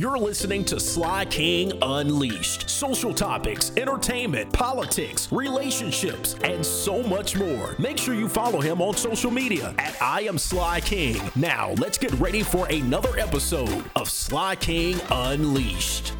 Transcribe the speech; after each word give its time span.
You're 0.00 0.18
listening 0.18 0.64
to 0.64 0.80
Sly 0.80 1.26
King 1.26 1.74
Unleashed. 1.82 2.70
Social 2.70 3.12
topics, 3.12 3.70
entertainment, 3.76 4.50
politics, 4.50 5.30
relationships, 5.30 6.36
and 6.42 6.64
so 6.64 7.02
much 7.02 7.36
more. 7.36 7.76
Make 7.78 7.98
sure 7.98 8.14
you 8.14 8.26
follow 8.26 8.62
him 8.62 8.80
on 8.80 8.96
social 8.96 9.30
media 9.30 9.74
at 9.78 10.00
I 10.00 10.22
am 10.22 10.38
Sly 10.38 10.80
King. 10.80 11.20
Now, 11.36 11.72
let's 11.72 11.98
get 11.98 12.12
ready 12.14 12.42
for 12.42 12.66
another 12.68 13.18
episode 13.18 13.84
of 13.94 14.08
Sly 14.08 14.56
King 14.56 14.98
Unleashed. 15.10 16.14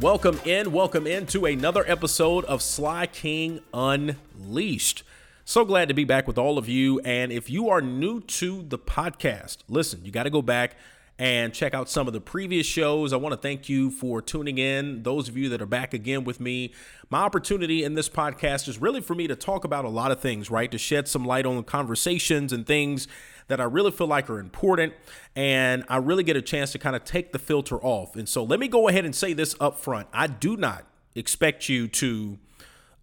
Welcome 0.00 0.40
in, 0.46 0.72
welcome 0.72 1.06
in 1.06 1.26
to 1.26 1.44
another 1.44 1.84
episode 1.86 2.46
of 2.46 2.62
Sly 2.62 3.08
King 3.08 3.60
Unleashed. 3.74 5.02
So 5.48 5.64
glad 5.64 5.86
to 5.86 5.94
be 5.94 6.02
back 6.02 6.26
with 6.26 6.38
all 6.38 6.58
of 6.58 6.68
you. 6.68 6.98
And 7.04 7.30
if 7.30 7.48
you 7.48 7.68
are 7.68 7.80
new 7.80 8.18
to 8.20 8.64
the 8.64 8.80
podcast, 8.80 9.58
listen, 9.68 10.04
you 10.04 10.10
got 10.10 10.24
to 10.24 10.30
go 10.30 10.42
back 10.42 10.74
and 11.20 11.54
check 11.54 11.72
out 11.72 11.88
some 11.88 12.08
of 12.08 12.12
the 12.12 12.20
previous 12.20 12.66
shows. 12.66 13.12
I 13.12 13.16
want 13.16 13.32
to 13.32 13.40
thank 13.40 13.68
you 13.68 13.92
for 13.92 14.20
tuning 14.20 14.58
in. 14.58 15.04
Those 15.04 15.28
of 15.28 15.36
you 15.36 15.48
that 15.50 15.62
are 15.62 15.66
back 15.66 15.94
again 15.94 16.24
with 16.24 16.40
me, 16.40 16.74
my 17.10 17.20
opportunity 17.20 17.84
in 17.84 17.94
this 17.94 18.08
podcast 18.08 18.66
is 18.66 18.80
really 18.80 19.00
for 19.00 19.14
me 19.14 19.28
to 19.28 19.36
talk 19.36 19.62
about 19.62 19.84
a 19.84 19.88
lot 19.88 20.10
of 20.10 20.18
things, 20.18 20.50
right? 20.50 20.68
To 20.72 20.78
shed 20.78 21.06
some 21.06 21.24
light 21.24 21.46
on 21.46 21.62
conversations 21.62 22.52
and 22.52 22.66
things 22.66 23.06
that 23.46 23.60
I 23.60 23.64
really 23.64 23.92
feel 23.92 24.08
like 24.08 24.28
are 24.28 24.40
important. 24.40 24.94
And 25.36 25.84
I 25.88 25.98
really 25.98 26.24
get 26.24 26.36
a 26.36 26.42
chance 26.42 26.72
to 26.72 26.80
kind 26.80 26.96
of 26.96 27.04
take 27.04 27.30
the 27.30 27.38
filter 27.38 27.80
off. 27.80 28.16
And 28.16 28.28
so 28.28 28.42
let 28.42 28.58
me 28.58 28.66
go 28.66 28.88
ahead 28.88 29.04
and 29.04 29.14
say 29.14 29.32
this 29.32 29.54
up 29.60 29.78
front 29.78 30.08
I 30.12 30.26
do 30.26 30.56
not 30.56 30.86
expect 31.14 31.68
you 31.68 31.86
to 31.86 32.36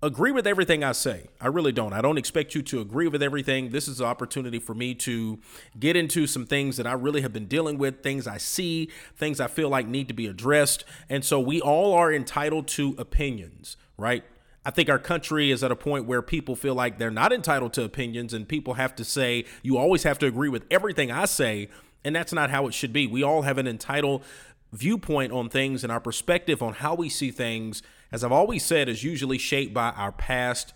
agree 0.03 0.33
with 0.33 0.45
everything 0.45 0.83
I 0.83 0.91
say. 0.91 1.27
I 1.39 1.47
really 1.47 1.71
don't. 1.71 1.93
I 1.93 2.01
don't 2.01 2.17
expect 2.17 2.53
you 2.53 2.61
to 2.63 2.81
agree 2.81 3.07
with 3.07 3.23
everything. 3.23 3.69
This 3.69 3.87
is 3.87 4.01
an 4.01 4.05
opportunity 4.05 4.59
for 4.59 4.73
me 4.75 4.93
to 4.95 5.39
get 5.79 5.95
into 5.95 6.27
some 6.27 6.45
things 6.45 6.75
that 6.75 6.85
I 6.85 6.91
really 6.91 7.21
have 7.21 7.31
been 7.31 7.47
dealing 7.47 7.77
with, 7.77 8.03
things 8.03 8.27
I 8.27 8.37
see, 8.37 8.91
things 9.15 9.39
I 9.39 9.47
feel 9.47 9.69
like 9.69 9.87
need 9.87 10.09
to 10.09 10.13
be 10.13 10.27
addressed. 10.27 10.83
And 11.09 11.23
so 11.23 11.39
we 11.39 11.61
all 11.61 11.93
are 11.93 12.11
entitled 12.11 12.67
to 12.69 12.95
opinions, 12.97 13.77
right? 13.97 14.25
I 14.65 14.71
think 14.71 14.89
our 14.89 14.99
country 14.99 15.51
is 15.51 15.63
at 15.63 15.71
a 15.71 15.75
point 15.75 16.05
where 16.05 16.21
people 16.21 16.57
feel 16.57 16.75
like 16.75 16.97
they're 16.97 17.09
not 17.09 17.31
entitled 17.31 17.71
to 17.73 17.83
opinions 17.83 18.33
and 18.33 18.45
people 18.47 18.73
have 18.73 18.95
to 18.97 19.05
say, 19.05 19.45
you 19.61 19.77
always 19.77 20.03
have 20.03 20.19
to 20.19 20.25
agree 20.25 20.49
with 20.49 20.65
everything 20.69 21.11
I 21.11 21.25
say. 21.25 21.69
And 22.03 22.13
that's 22.13 22.33
not 22.33 22.49
how 22.49 22.67
it 22.67 22.73
should 22.73 22.91
be. 22.91 23.07
We 23.07 23.23
all 23.23 23.43
have 23.43 23.57
an 23.57 23.67
entitled 23.67 24.25
viewpoint 24.73 25.31
on 25.31 25.49
things 25.49 25.83
and 25.83 25.93
our 25.93 25.99
perspective 26.01 26.61
on 26.61 26.73
how 26.73 26.95
we 26.95 27.07
see 27.07 27.31
things 27.31 27.81
as 28.13 28.23
I've 28.23 28.31
always 28.31 28.63
said, 28.63 28.87
is 28.87 29.03
usually 29.03 29.39
shaped 29.39 29.73
by 29.73 29.89
our 29.89 30.11
past 30.11 30.73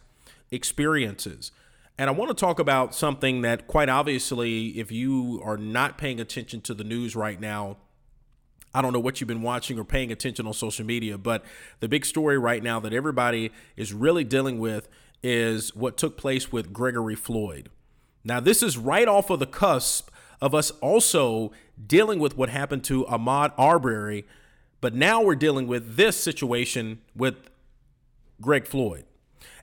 experiences. 0.50 1.52
And 1.96 2.10
I 2.10 2.14
want 2.14 2.30
to 2.30 2.36
talk 2.36 2.58
about 2.58 2.96
something 2.96 3.42
that, 3.44 3.68
quite 3.68 3.90
obviously, 3.90 4.80
if 4.80 4.92
you 4.92 5.40
are 5.46 5.56
not 5.56 6.00
paying 6.00 6.20
attention 6.20 6.62
to 6.62 6.74
the 6.74 6.84
news 6.84 7.16
right 7.16 7.40
now, 7.40 7.78
I 8.74 8.82
don't 8.82 8.92
know 8.92 9.00
what 9.00 9.22
you've 9.22 9.28
been 9.28 9.44
watching 9.44 9.78
or 9.78 9.84
paying 9.84 10.12
attention 10.12 10.48
on 10.48 10.54
social 10.54 10.84
media, 10.84 11.16
but 11.20 11.46
the 11.80 11.88
big 11.88 12.06
story 12.06 12.40
right 12.40 12.62
now 12.62 12.80
that 12.80 12.92
everybody 12.92 13.52
is 13.76 13.94
really 13.94 14.24
dealing 14.24 14.58
with 14.58 14.90
is 15.22 15.76
what 15.76 15.96
took 15.96 16.18
place 16.18 16.52
with 16.52 16.74
Gregory 16.74 17.16
Floyd. 17.16 17.70
Now, 18.24 18.40
this 18.40 18.64
is 18.64 18.80
right 18.80 19.08
off 19.08 19.30
of 19.30 19.38
the 19.38 19.48
cusp 19.48 20.10
of 20.42 20.56
us 20.56 20.72
also 20.82 21.52
dealing 21.86 22.18
with 22.18 22.36
what 22.36 22.50
happened 22.50 22.84
to 22.86 23.06
Ahmaud 23.06 23.54
Arbery 23.60 24.26
but 24.82 24.94
now 24.94 25.22
we're 25.22 25.36
dealing 25.36 25.68
with 25.68 25.96
this 25.96 26.18
situation 26.18 27.00
with 27.16 27.50
Greg 28.42 28.68
Floyd. 28.68 29.06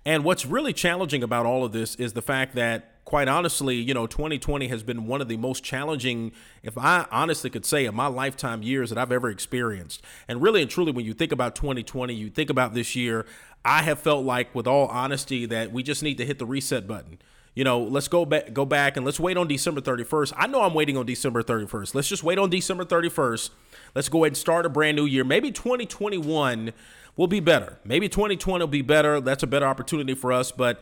And 0.04 0.24
what's 0.24 0.44
really 0.44 0.72
challenging 0.72 1.22
about 1.22 1.46
all 1.46 1.64
of 1.64 1.72
this 1.72 1.94
is 1.94 2.12
the 2.12 2.22
fact 2.22 2.54
that, 2.56 3.04
quite 3.04 3.28
honestly, 3.28 3.76
you 3.76 3.94
know, 3.94 4.06
2020 4.06 4.68
has 4.68 4.82
been 4.82 5.06
one 5.06 5.20
of 5.20 5.28
the 5.28 5.36
most 5.36 5.64
challenging, 5.64 6.32
if 6.62 6.76
I 6.76 7.06
honestly 7.10 7.48
could 7.48 7.64
say, 7.64 7.86
of 7.86 7.94
my 7.94 8.06
lifetime 8.06 8.62
years 8.62 8.90
that 8.90 8.98
I've 8.98 9.12
ever 9.12 9.30
experienced. 9.30 10.02
And 10.28 10.42
really 10.42 10.60
and 10.60 10.70
truly, 10.70 10.92
when 10.92 11.06
you 11.06 11.14
think 11.14 11.32
about 11.32 11.54
2020, 11.54 12.14
you 12.14 12.28
think 12.28 12.50
about 12.50 12.74
this 12.74 12.94
year, 12.94 13.24
I 13.64 13.82
have 13.82 13.98
felt 13.98 14.24
like, 14.24 14.54
with 14.54 14.66
all 14.66 14.88
honesty, 14.88 15.46
that 15.46 15.72
we 15.72 15.82
just 15.82 16.02
need 16.02 16.18
to 16.18 16.26
hit 16.26 16.38
the 16.38 16.46
reset 16.46 16.86
button 16.86 17.18
you 17.54 17.64
know, 17.64 17.80
let's 17.80 18.08
go 18.08 18.24
back 18.24 18.52
go 18.52 18.64
back 18.64 18.96
and 18.96 19.06
let's 19.06 19.20
wait 19.20 19.36
on 19.36 19.46
December 19.46 19.80
31st. 19.80 20.32
I 20.36 20.46
know 20.46 20.62
I'm 20.62 20.74
waiting 20.74 20.96
on 20.96 21.06
December 21.06 21.42
31st. 21.42 21.94
Let's 21.94 22.08
just 22.08 22.24
wait 22.24 22.38
on 22.38 22.50
December 22.50 22.84
31st 22.84 23.50
Let's 23.94 24.08
go 24.08 24.24
ahead 24.24 24.32
and 24.32 24.36
start 24.36 24.66
a 24.66 24.68
brand 24.68 24.96
new 24.96 25.06
year. 25.06 25.22
Maybe 25.22 25.52
2021 25.52 26.72
will 27.16 27.26
be 27.28 27.40
better. 27.40 27.78
Maybe 27.84 28.08
2020 28.08 28.62
will 28.62 28.66
be 28.66 28.82
better. 28.82 29.20
That's 29.20 29.44
a 29.44 29.46
better 29.46 29.66
opportunity 29.66 30.14
for 30.14 30.32
us. 30.32 30.50
But 30.50 30.80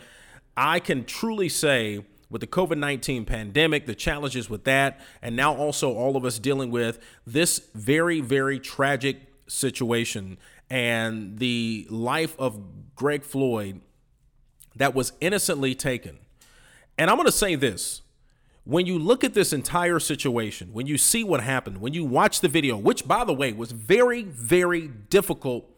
I 0.56 0.80
can 0.80 1.04
truly 1.04 1.50
say, 1.50 2.04
with 2.30 2.40
the 2.40 2.46
COVID 2.46 2.78
19 2.78 3.26
pandemic, 3.26 3.84
the 3.84 3.94
challenges 3.94 4.48
with 4.48 4.64
that, 4.64 4.98
and 5.20 5.36
now 5.36 5.54
also 5.54 5.92
all 5.92 6.16
of 6.16 6.24
us 6.24 6.38
dealing 6.38 6.70
with 6.70 6.98
this 7.26 7.68
very, 7.74 8.20
very 8.20 8.58
tragic 8.58 9.20
situation 9.46 10.38
and 10.70 11.38
the 11.38 11.86
life 11.90 12.34
of 12.38 12.94
Greg 12.94 13.24
Floyd 13.24 13.82
that 14.74 14.94
was 14.94 15.12
innocently 15.20 15.74
taken. 15.74 16.18
And 16.98 17.10
I'm 17.10 17.16
going 17.16 17.26
to 17.26 17.32
say 17.32 17.54
this 17.54 18.02
when 18.64 18.86
you 18.86 18.98
look 18.98 19.24
at 19.24 19.34
this 19.34 19.52
entire 19.52 19.98
situation, 19.98 20.72
when 20.72 20.86
you 20.86 20.96
see 20.96 21.24
what 21.24 21.42
happened, 21.42 21.80
when 21.80 21.94
you 21.94 22.04
watch 22.04 22.40
the 22.40 22.48
video, 22.48 22.76
which 22.76 23.06
by 23.06 23.24
the 23.24 23.32
way 23.32 23.52
was 23.52 23.72
very, 23.72 24.22
very 24.22 24.86
difficult 24.86 25.68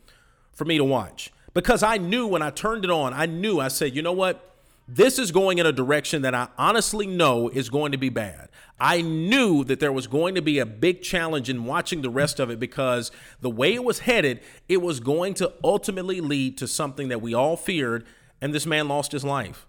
for 0.52 0.64
me 0.64 0.76
to 0.76 0.84
watch 0.84 1.32
because 1.54 1.82
I 1.82 1.96
knew 1.96 2.26
when 2.26 2.42
I 2.42 2.50
turned 2.50 2.84
it 2.84 2.90
on, 2.90 3.14
I 3.14 3.26
knew, 3.26 3.60
I 3.60 3.68
said, 3.68 3.94
you 3.94 4.02
know 4.02 4.12
what? 4.12 4.50
This 4.86 5.18
is 5.18 5.32
going 5.32 5.58
in 5.58 5.64
a 5.64 5.72
direction 5.72 6.22
that 6.22 6.34
I 6.34 6.48
honestly 6.58 7.06
know 7.06 7.48
is 7.48 7.70
going 7.70 7.92
to 7.92 7.98
be 7.98 8.10
bad. 8.10 8.50
I 8.78 9.00
knew 9.00 9.64
that 9.64 9.80
there 9.80 9.92
was 9.92 10.06
going 10.06 10.34
to 10.34 10.42
be 10.42 10.58
a 10.58 10.66
big 10.66 11.00
challenge 11.00 11.48
in 11.48 11.64
watching 11.64 12.02
the 12.02 12.10
rest 12.10 12.38
of 12.38 12.50
it 12.50 12.58
because 12.60 13.10
the 13.40 13.48
way 13.48 13.72
it 13.72 13.84
was 13.84 14.00
headed, 14.00 14.40
it 14.68 14.82
was 14.82 15.00
going 15.00 15.34
to 15.34 15.52
ultimately 15.62 16.20
lead 16.20 16.58
to 16.58 16.68
something 16.68 17.08
that 17.08 17.22
we 17.22 17.32
all 17.32 17.56
feared, 17.56 18.04
and 18.42 18.52
this 18.52 18.66
man 18.66 18.88
lost 18.88 19.12
his 19.12 19.24
life. 19.24 19.66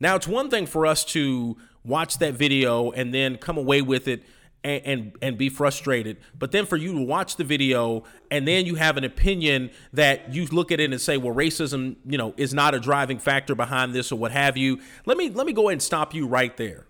Now, 0.00 0.16
it's 0.16 0.28
one 0.28 0.50
thing 0.50 0.66
for 0.66 0.86
us 0.86 1.04
to 1.06 1.56
watch 1.84 2.18
that 2.18 2.34
video 2.34 2.90
and 2.92 3.12
then 3.12 3.36
come 3.36 3.56
away 3.56 3.82
with 3.82 4.06
it 4.08 4.22
and, 4.62 4.82
and, 4.84 5.12
and 5.22 5.38
be 5.38 5.48
frustrated. 5.48 6.18
But 6.38 6.52
then 6.52 6.66
for 6.66 6.76
you 6.76 6.92
to 6.92 7.02
watch 7.02 7.36
the 7.36 7.44
video 7.44 8.04
and 8.30 8.46
then 8.46 8.66
you 8.66 8.74
have 8.76 8.96
an 8.96 9.04
opinion 9.04 9.70
that 9.92 10.32
you 10.32 10.46
look 10.46 10.70
at 10.70 10.80
it 10.80 10.90
and 10.90 11.00
say, 11.00 11.16
well, 11.16 11.34
racism, 11.34 11.96
you 12.04 12.18
know, 12.18 12.34
is 12.36 12.52
not 12.54 12.74
a 12.74 12.80
driving 12.80 13.18
factor 13.18 13.54
behind 13.54 13.94
this 13.94 14.12
or 14.12 14.18
what 14.18 14.32
have 14.32 14.56
you. 14.56 14.80
Let 15.06 15.16
me 15.16 15.30
let 15.30 15.46
me 15.46 15.52
go 15.52 15.62
ahead 15.62 15.72
and 15.74 15.82
stop 15.82 16.14
you 16.14 16.26
right 16.26 16.56
there. 16.56 16.86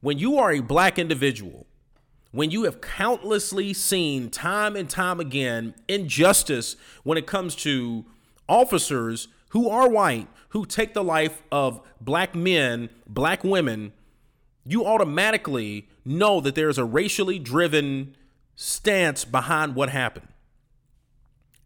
When 0.00 0.18
you 0.18 0.38
are 0.38 0.52
a 0.52 0.60
black 0.60 0.98
individual, 0.98 1.66
when 2.30 2.50
you 2.50 2.64
have 2.64 2.80
countlessly 2.80 3.72
seen 3.72 4.30
time 4.30 4.76
and 4.76 4.88
time 4.88 5.18
again 5.18 5.74
injustice 5.88 6.76
when 7.02 7.18
it 7.18 7.26
comes 7.26 7.54
to 7.56 8.04
officers 8.48 9.28
who 9.50 9.68
are 9.68 9.88
white, 9.88 10.28
who 10.50 10.64
take 10.64 10.94
the 10.94 11.04
life 11.04 11.42
of 11.50 11.80
black 12.00 12.34
men, 12.34 12.90
black 13.06 13.44
women, 13.44 13.92
you 14.64 14.84
automatically 14.84 15.88
know 16.04 16.40
that 16.40 16.54
there's 16.54 16.78
a 16.78 16.84
racially 16.84 17.38
driven 17.38 18.14
stance 18.56 19.24
behind 19.24 19.74
what 19.74 19.88
happened. 19.88 20.28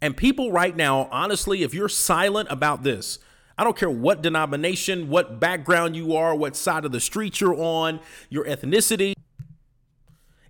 And 0.00 0.16
people 0.16 0.50
right 0.50 0.76
now, 0.76 1.08
honestly, 1.10 1.62
if 1.62 1.74
you're 1.74 1.88
silent 1.88 2.48
about 2.50 2.82
this, 2.82 3.18
I 3.56 3.64
don't 3.64 3.76
care 3.76 3.90
what 3.90 4.22
denomination, 4.22 5.08
what 5.08 5.38
background 5.38 5.94
you 5.94 6.16
are, 6.16 6.34
what 6.34 6.56
side 6.56 6.84
of 6.84 6.92
the 6.92 7.00
street 7.00 7.40
you're 7.40 7.54
on, 7.54 8.00
your 8.28 8.44
ethnicity. 8.44 9.14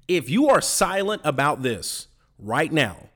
If 0.08 0.30
you 0.30 0.48
are 0.48 0.60
silent 0.60 1.22
about 1.24 1.62
this 1.62 2.08
right 2.38 2.72
now, 2.72 3.08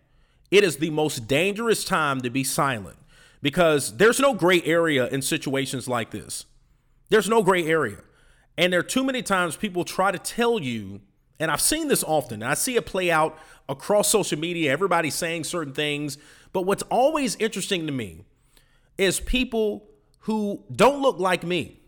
it 0.51 0.63
is 0.63 0.77
the 0.77 0.91
most 0.91 1.27
dangerous 1.27 1.85
time 1.85 2.21
to 2.21 2.31
be 2.31 2.45
silent 2.45 2.97
because 3.47 3.97
there's 3.97 4.19
no 4.19 4.35
gray 4.35 4.61
area 4.65 5.07
in 5.07 5.23
situations 5.23 5.87
like 5.87 6.11
this. 6.11 6.47
There's 7.11 7.29
no 7.29 7.45
gray 7.45 7.65
area. 7.65 7.99
And 8.59 8.73
there 8.73 8.81
are 8.81 8.83
too 8.83 9.05
many 9.05 9.23
times 9.23 9.55
people 9.55 9.85
try 9.85 10.11
to 10.11 10.19
tell 10.19 10.59
you, 10.59 11.01
and 11.39 11.49
I've 11.49 11.61
seen 11.61 11.87
this 11.87 12.03
often, 12.03 12.43
I 12.43 12.55
see 12.55 12.75
it 12.75 12.87
play 12.87 13.09
out 13.09 13.39
across 13.69 14.09
social 14.09 14.37
media, 14.37 14.73
everybody's 14.73 15.15
saying 15.15 15.45
certain 15.45 15.73
things. 15.73 16.19
But 16.53 16.63
what's 16.63 16.83
always 16.91 17.37
interesting 17.37 17.87
to 17.87 17.93
me 17.93 18.25
is 18.99 19.21
people 19.21 19.91
who 20.23 20.65
don't 20.75 21.01
look 21.01 21.21
like 21.21 21.45
me 21.45 21.79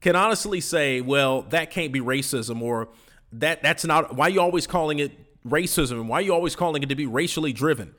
can 0.00 0.16
honestly 0.16 0.60
say, 0.60 1.00
well, 1.00 1.42
that 1.42 1.70
can't 1.70 1.92
be 1.92 2.00
racism 2.00 2.60
or 2.60 2.88
that 3.34 3.62
that's 3.62 3.84
not 3.84 4.16
why 4.16 4.26
you 4.26 4.40
always 4.40 4.66
calling 4.66 4.98
it 4.98 5.12
racism 5.46 5.92
and 5.92 6.08
why 6.08 6.18
you 6.18 6.34
always 6.34 6.56
calling 6.56 6.82
it 6.82 6.88
to 6.88 6.96
be 6.96 7.06
racially 7.06 7.52
driven. 7.52 7.94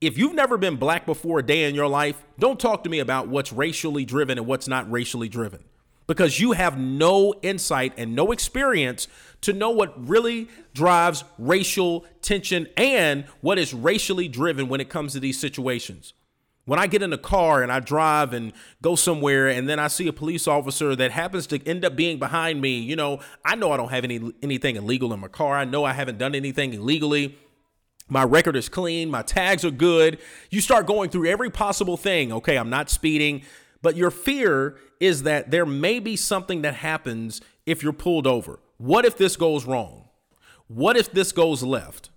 If 0.00 0.16
you've 0.16 0.34
never 0.34 0.56
been 0.56 0.76
black 0.76 1.04
before 1.04 1.40
a 1.40 1.42
day 1.46 1.68
in 1.68 1.74
your 1.74 1.86
life, 1.86 2.24
don't 2.38 2.58
talk 2.58 2.84
to 2.84 2.90
me 2.90 3.00
about 3.00 3.28
what's 3.28 3.52
racially 3.52 4.06
driven 4.06 4.38
and 4.38 4.46
what's 4.46 4.66
not 4.66 4.90
racially 4.90 5.28
driven 5.28 5.62
because 6.06 6.40
you 6.40 6.52
have 6.52 6.78
no 6.78 7.34
insight 7.42 7.92
and 7.98 8.16
no 8.16 8.32
experience 8.32 9.08
to 9.42 9.52
know 9.52 9.68
what 9.68 10.08
really 10.08 10.48
drives 10.72 11.22
racial 11.38 12.06
tension 12.22 12.66
and 12.78 13.26
what 13.42 13.58
is 13.58 13.74
racially 13.74 14.26
driven 14.26 14.68
when 14.68 14.80
it 14.80 14.88
comes 14.88 15.12
to 15.12 15.20
these 15.20 15.38
situations. 15.38 16.14
When 16.64 16.78
I 16.78 16.86
get 16.86 17.02
in 17.02 17.12
a 17.12 17.18
car 17.18 17.62
and 17.62 17.70
I 17.70 17.80
drive 17.80 18.32
and 18.32 18.54
go 18.80 18.94
somewhere 18.94 19.48
and 19.48 19.68
then 19.68 19.78
I 19.78 19.88
see 19.88 20.08
a 20.08 20.14
police 20.14 20.48
officer 20.48 20.96
that 20.96 21.10
happens 21.10 21.46
to 21.48 21.62
end 21.68 21.84
up 21.84 21.94
being 21.94 22.18
behind 22.18 22.62
me, 22.62 22.78
you 22.78 22.96
know, 22.96 23.20
I 23.44 23.54
know 23.54 23.70
I 23.70 23.76
don't 23.76 23.90
have 23.90 24.04
any 24.04 24.32
anything 24.42 24.76
illegal 24.76 25.12
in 25.12 25.20
my 25.20 25.28
car. 25.28 25.58
I 25.58 25.66
know 25.66 25.84
I 25.84 25.92
haven't 25.92 26.16
done 26.16 26.34
anything 26.34 26.72
illegally. 26.72 27.36
My 28.10 28.24
record 28.24 28.56
is 28.56 28.68
clean, 28.68 29.08
my 29.08 29.22
tags 29.22 29.64
are 29.64 29.70
good. 29.70 30.18
You 30.50 30.60
start 30.60 30.86
going 30.86 31.10
through 31.10 31.28
every 31.28 31.48
possible 31.48 31.96
thing. 31.96 32.32
Okay, 32.32 32.58
I'm 32.58 32.68
not 32.68 32.90
speeding, 32.90 33.42
but 33.82 33.96
your 33.96 34.10
fear 34.10 34.76
is 34.98 35.22
that 35.22 35.50
there 35.50 35.64
may 35.64 36.00
be 36.00 36.16
something 36.16 36.62
that 36.62 36.74
happens 36.74 37.40
if 37.64 37.82
you're 37.82 37.92
pulled 37.92 38.26
over. 38.26 38.58
What 38.78 39.04
if 39.04 39.16
this 39.16 39.36
goes 39.36 39.64
wrong? 39.64 40.08
What 40.66 40.96
if 40.96 41.12
this 41.12 41.30
goes 41.32 41.62
left? 41.62 42.10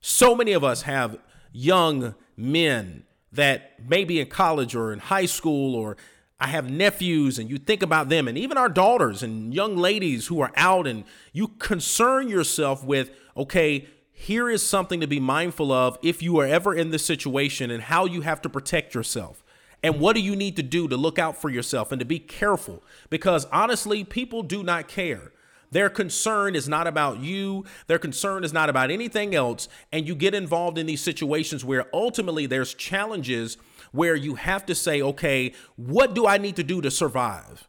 So 0.00 0.34
many 0.34 0.52
of 0.52 0.64
us 0.64 0.82
have 0.82 1.18
young 1.52 2.14
men 2.36 3.04
that 3.32 3.88
may 3.88 4.04
be 4.04 4.20
in 4.20 4.28
college 4.28 4.74
or 4.74 4.92
in 4.92 4.98
high 4.98 5.26
school, 5.26 5.74
or 5.74 5.96
I 6.38 6.48
have 6.48 6.70
nephews, 6.70 7.38
and 7.38 7.48
you 7.48 7.58
think 7.58 7.82
about 7.82 8.08
them, 8.08 8.28
and 8.28 8.36
even 8.36 8.58
our 8.58 8.68
daughters 8.68 9.22
and 9.22 9.54
young 9.54 9.76
ladies 9.76 10.26
who 10.26 10.40
are 10.40 10.52
out, 10.56 10.86
and 10.86 11.04
you 11.32 11.48
concern 11.48 12.28
yourself 12.28 12.84
with, 12.84 13.10
okay, 13.36 13.88
here 14.18 14.48
is 14.48 14.62
something 14.62 15.00
to 15.00 15.06
be 15.06 15.20
mindful 15.20 15.70
of 15.70 15.98
if 16.02 16.22
you 16.22 16.40
are 16.40 16.46
ever 16.46 16.74
in 16.74 16.88
this 16.88 17.04
situation 17.04 17.70
and 17.70 17.82
how 17.82 18.06
you 18.06 18.22
have 18.22 18.40
to 18.40 18.48
protect 18.48 18.94
yourself. 18.94 19.44
And 19.82 20.00
what 20.00 20.16
do 20.16 20.22
you 20.22 20.34
need 20.34 20.56
to 20.56 20.62
do 20.62 20.88
to 20.88 20.96
look 20.96 21.18
out 21.18 21.36
for 21.36 21.50
yourself 21.50 21.92
and 21.92 22.00
to 22.00 22.06
be 22.06 22.18
careful? 22.18 22.82
Because 23.10 23.44
honestly, 23.52 24.04
people 24.04 24.42
do 24.42 24.62
not 24.62 24.88
care. 24.88 25.32
Their 25.70 25.90
concern 25.90 26.56
is 26.56 26.66
not 26.66 26.86
about 26.86 27.20
you. 27.20 27.66
Their 27.88 27.98
concern 27.98 28.42
is 28.42 28.54
not 28.54 28.70
about 28.70 28.90
anything 28.90 29.34
else. 29.34 29.68
And 29.92 30.08
you 30.08 30.14
get 30.14 30.34
involved 30.34 30.78
in 30.78 30.86
these 30.86 31.02
situations 31.02 31.62
where 31.62 31.84
ultimately 31.94 32.46
there's 32.46 32.72
challenges 32.72 33.58
where 33.92 34.16
you 34.16 34.36
have 34.36 34.64
to 34.66 34.74
say, 34.74 35.02
okay, 35.02 35.52
what 35.76 36.14
do 36.14 36.26
I 36.26 36.38
need 36.38 36.56
to 36.56 36.64
do 36.64 36.80
to 36.80 36.90
survive? 36.90 37.68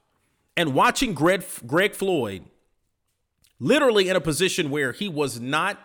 And 0.55 0.73
watching 0.73 1.13
Greg, 1.13 1.43
Greg 1.67 1.93
Floyd 1.93 2.45
literally 3.59 4.07
in 4.07 4.15
a 4.15 4.21
position 4.21 4.69
where 4.69 4.93
he 4.93 5.09
was 5.09 5.41
not 5.41 5.77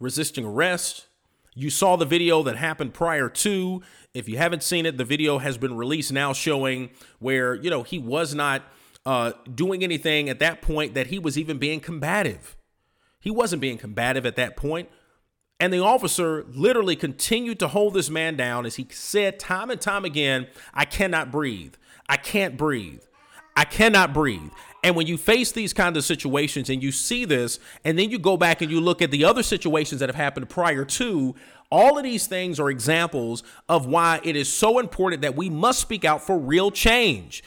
resisting 0.00 0.44
arrest. 0.44 1.06
You 1.54 1.70
saw 1.70 1.96
the 1.96 2.04
video 2.04 2.42
that 2.42 2.56
happened 2.56 2.94
prior 2.94 3.28
to. 3.28 3.82
If 4.14 4.28
you 4.28 4.38
haven't 4.38 4.62
seen 4.62 4.86
it, 4.86 4.96
the 4.96 5.04
video 5.04 5.38
has 5.38 5.58
been 5.58 5.76
released 5.76 6.12
now 6.12 6.32
showing 6.32 6.90
where, 7.18 7.54
you 7.54 7.70
know, 7.70 7.82
he 7.82 7.98
was 7.98 8.34
not 8.34 8.62
uh, 9.06 9.32
doing 9.52 9.84
anything 9.84 10.28
at 10.28 10.38
that 10.38 10.62
point 10.62 10.94
that 10.94 11.08
he 11.08 11.18
was 11.18 11.38
even 11.38 11.58
being 11.58 11.80
combative. 11.80 12.56
He 13.20 13.30
wasn't 13.30 13.60
being 13.60 13.78
combative 13.78 14.24
at 14.24 14.36
that 14.36 14.56
point. 14.56 14.88
And 15.58 15.72
the 15.72 15.82
officer 15.82 16.46
literally 16.48 16.96
continued 16.96 17.58
to 17.58 17.68
hold 17.68 17.92
this 17.92 18.08
man 18.08 18.34
down 18.34 18.64
as 18.64 18.76
he 18.76 18.86
said 18.90 19.38
time 19.38 19.70
and 19.70 19.80
time 19.80 20.06
again, 20.06 20.46
I 20.72 20.86
cannot 20.86 21.30
breathe. 21.30 21.74
I 22.08 22.16
can't 22.16 22.56
breathe. 22.56 23.02
I 23.60 23.64
cannot 23.64 24.14
breathe. 24.14 24.52
And 24.82 24.96
when 24.96 25.06
you 25.06 25.18
face 25.18 25.52
these 25.52 25.74
kinds 25.74 25.98
of 25.98 26.04
situations 26.04 26.70
and 26.70 26.82
you 26.82 26.90
see 26.90 27.26
this, 27.26 27.58
and 27.84 27.98
then 27.98 28.10
you 28.10 28.18
go 28.18 28.38
back 28.38 28.62
and 28.62 28.70
you 28.70 28.80
look 28.80 29.02
at 29.02 29.10
the 29.10 29.22
other 29.22 29.42
situations 29.42 30.00
that 30.00 30.08
have 30.08 30.16
happened 30.16 30.48
prior 30.48 30.86
to, 30.86 31.34
all 31.70 31.98
of 31.98 32.04
these 32.04 32.26
things 32.26 32.58
are 32.58 32.70
examples 32.70 33.42
of 33.68 33.84
why 33.84 34.18
it 34.24 34.34
is 34.34 34.50
so 34.50 34.78
important 34.78 35.20
that 35.20 35.36
we 35.36 35.50
must 35.50 35.78
speak 35.78 36.06
out 36.06 36.22
for 36.22 36.38
real 36.38 36.70
change. 36.70 37.44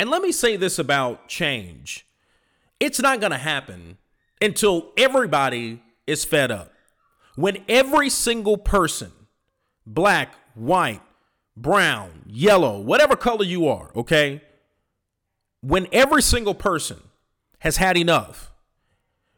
And 0.00 0.10
let 0.10 0.20
me 0.20 0.32
say 0.32 0.56
this 0.56 0.80
about 0.80 1.28
change 1.28 2.08
it's 2.80 2.98
not 2.98 3.20
going 3.20 3.30
to 3.30 3.38
happen 3.38 3.98
until 4.42 4.90
everybody 4.96 5.80
is 6.08 6.24
fed 6.24 6.50
up. 6.50 6.72
When 7.36 7.58
every 7.68 8.10
single 8.10 8.56
person, 8.56 9.12
black, 9.86 10.34
white, 10.54 11.02
brown, 11.56 12.24
yellow, 12.26 12.80
whatever 12.80 13.14
color 13.14 13.44
you 13.44 13.68
are, 13.68 13.92
okay? 13.94 14.42
When 15.62 15.86
every 15.92 16.22
single 16.22 16.54
person 16.54 17.00
has 17.60 17.76
had 17.76 17.96
enough, 17.96 18.50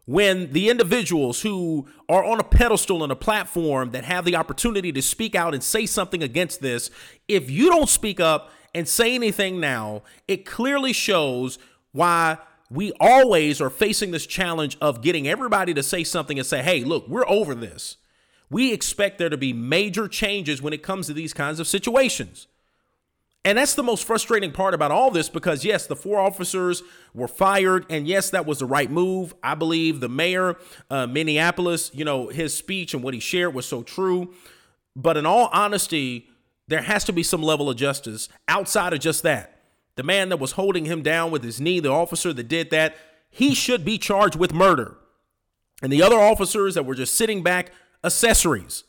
when 0.05 0.53
the 0.53 0.69
individuals 0.69 1.43
who 1.43 1.89
are 2.09 2.25
on 2.25 2.41
a 2.41 2.45
pedestal 2.45 3.03
and 3.03 3.13
a 3.13 3.17
platform 3.17 3.91
that 3.93 4.05
have 4.05 4.25
the 4.25 4.37
opportunity 4.37 4.93
to 4.93 5.03
speak 5.03 5.35
out 5.35 5.55
and 5.55 5.63
say 5.63 5.87
something 5.87 6.23
against 6.23 6.61
this, 6.61 6.91
if 7.29 7.51
you 7.51 7.71
don't 7.71 7.89
speak 7.89 8.21
up 8.21 8.51
and 8.75 8.89
say 8.89 9.15
anything 9.15 9.61
now, 9.61 10.03
it 10.27 10.45
clearly 10.45 10.93
shows 10.93 11.59
why 11.93 12.39
we 12.71 12.93
always 12.99 13.61
are 13.61 13.71
facing 13.71 14.11
this 14.11 14.27
challenge 14.27 14.77
of 14.81 15.03
getting 15.03 15.29
everybody 15.29 15.75
to 15.75 15.83
say 15.83 16.03
something 16.03 16.39
and 16.39 16.47
say, 16.47 16.63
hey, 16.63 16.83
look, 16.85 17.07
we're 17.07 17.29
over 17.29 17.55
this. 17.55 17.99
We 18.51 18.73
expect 18.73 19.19
there 19.19 19.29
to 19.29 19.37
be 19.37 19.53
major 19.53 20.09
changes 20.09 20.61
when 20.61 20.73
it 20.73 20.83
comes 20.83 21.07
to 21.07 21.13
these 21.13 21.33
kinds 21.33 21.61
of 21.61 21.67
situations. 21.67 22.49
And 23.45 23.59
that's 23.59 23.75
the 23.75 23.83
most 23.83 24.05
frustrating 24.05 24.53
part 24.53 24.73
about 24.73 24.93
all 24.93 25.11
this 25.11 25.29
because, 25.29 25.65
yes, 25.65 25.87
the 25.87 25.97
four 25.97 26.21
officers 26.21 26.83
were 27.13 27.27
fired. 27.27 27.85
And 27.91 28.07
yes, 28.07 28.31
that 28.31 28.47
was 28.47 28.61
the 28.61 28.67
right 28.67 28.91
move. 28.91 29.35
I 29.43 29.57
believe 29.57 29.99
the 29.99 30.09
mayor, 30.09 30.57
uh, 30.91 31.09
Minneapolis, 31.09 31.91
you 31.93 32.05
know, 32.05 32.29
his 32.29 32.55
speech 32.55 32.95
and 32.95 33.03
what 33.03 33.15
he 33.15 33.21
shared 33.21 33.53
was 33.53 33.67
so 33.67 33.83
true. 33.83 34.33
But 34.95 35.17
in 35.17 35.27
all 35.27 35.49
honesty, 35.53 36.29
there 36.69 36.83
has 36.83 37.03
to 37.05 37.13
be 37.13 37.25
some 37.25 37.43
level 37.43 37.69
of 37.69 37.77
justice 37.77 38.29
outside 38.47 38.93
of 38.93 39.01
just 39.01 39.25
that. 39.25 39.59
The 39.97 40.05
man 40.05 40.29
that 40.29 40.39
was 40.39 40.53
holding 40.53 40.85
him 40.85 41.03
down 41.03 41.33
with 41.33 41.43
his 41.43 41.61
knee, 41.61 41.81
the 41.81 41.91
officer 41.91 42.33
that 42.33 42.49
did 42.49 42.71
that, 42.71 42.97
he 43.29 43.55
should 43.55 43.85
be 43.85 43.99
charged 43.99 44.37
with 44.37 44.55
murder. 44.55 44.97
And 45.83 45.93
the 45.93 46.03
other 46.03 46.19
officers 46.19 46.75
that 46.75 46.87
were 46.87 46.95
just 46.95 47.15
sitting 47.15 47.43
back, 47.43 47.73
accessories. 48.05 48.85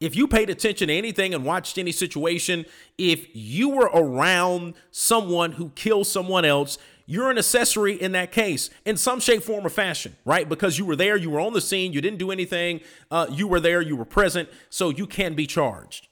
If 0.00 0.16
you 0.16 0.26
paid 0.26 0.48
attention 0.48 0.88
to 0.88 0.94
anything 0.94 1.34
and 1.34 1.44
watched 1.44 1.76
any 1.76 1.92
situation, 1.92 2.64
if 2.96 3.26
you 3.34 3.68
were 3.68 3.90
around 3.92 4.74
someone 4.90 5.52
who 5.52 5.70
killed 5.70 6.06
someone 6.06 6.46
else, 6.46 6.78
you're 7.04 7.30
an 7.30 7.36
accessory 7.36 8.00
in 8.00 8.12
that 8.12 8.32
case 8.32 8.70
in 8.86 8.96
some 8.96 9.20
shape, 9.20 9.42
form, 9.42 9.66
or 9.66 9.68
fashion, 9.68 10.16
right? 10.24 10.48
Because 10.48 10.78
you 10.78 10.86
were 10.86 10.96
there, 10.96 11.16
you 11.16 11.28
were 11.28 11.40
on 11.40 11.52
the 11.52 11.60
scene, 11.60 11.92
you 11.92 12.00
didn't 12.00 12.18
do 12.18 12.30
anything, 12.30 12.80
uh, 13.10 13.26
you 13.30 13.46
were 13.46 13.60
there, 13.60 13.82
you 13.82 13.94
were 13.94 14.06
present, 14.06 14.48
so 14.70 14.88
you 14.88 15.06
can 15.06 15.34
be 15.34 15.46
charged. 15.46 16.08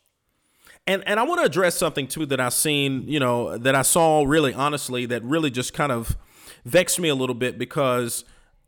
And 0.87 1.03
and 1.07 1.21
I 1.21 1.23
want 1.23 1.41
to 1.41 1.47
address 1.47 1.77
something 1.77 2.09
too 2.09 2.27
that 2.27 2.41
I 2.41 2.49
seen, 2.49 3.09
you 3.09 3.21
know, 3.21 3.57
that 3.57 3.75
I 3.75 3.83
saw 3.83 4.25
really 4.25 4.53
honestly 4.53 5.07
that 5.07 5.23
really 5.23 5.51
just 5.51 5.73
kind 5.73 5.93
of 5.93 6.17
vexed 6.65 6.99
me 6.99 7.09
a 7.09 7.15
little 7.15 7.35
bit 7.35 7.59
because 7.59 8.25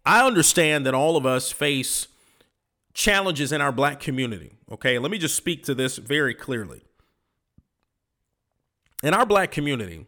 I 0.07 0.27
understand 0.27 0.87
that 0.87 0.95
all 0.95 1.17
of 1.17 1.27
us 1.27 1.51
face 1.51 2.07
challenges 2.95 3.53
in 3.53 3.61
our 3.61 3.73
black 3.73 4.01
community. 4.01 4.59
Okay, 4.71 4.99
let 4.99 5.11
me 5.11 5.19
just 5.19 5.35
speak 5.35 5.65
to 5.65 5.75
this 5.75 5.97
very 5.99 6.35
clearly. 6.35 6.83
In 9.03 9.15
our 9.15 9.25
black 9.25 9.51
community, 9.51 10.07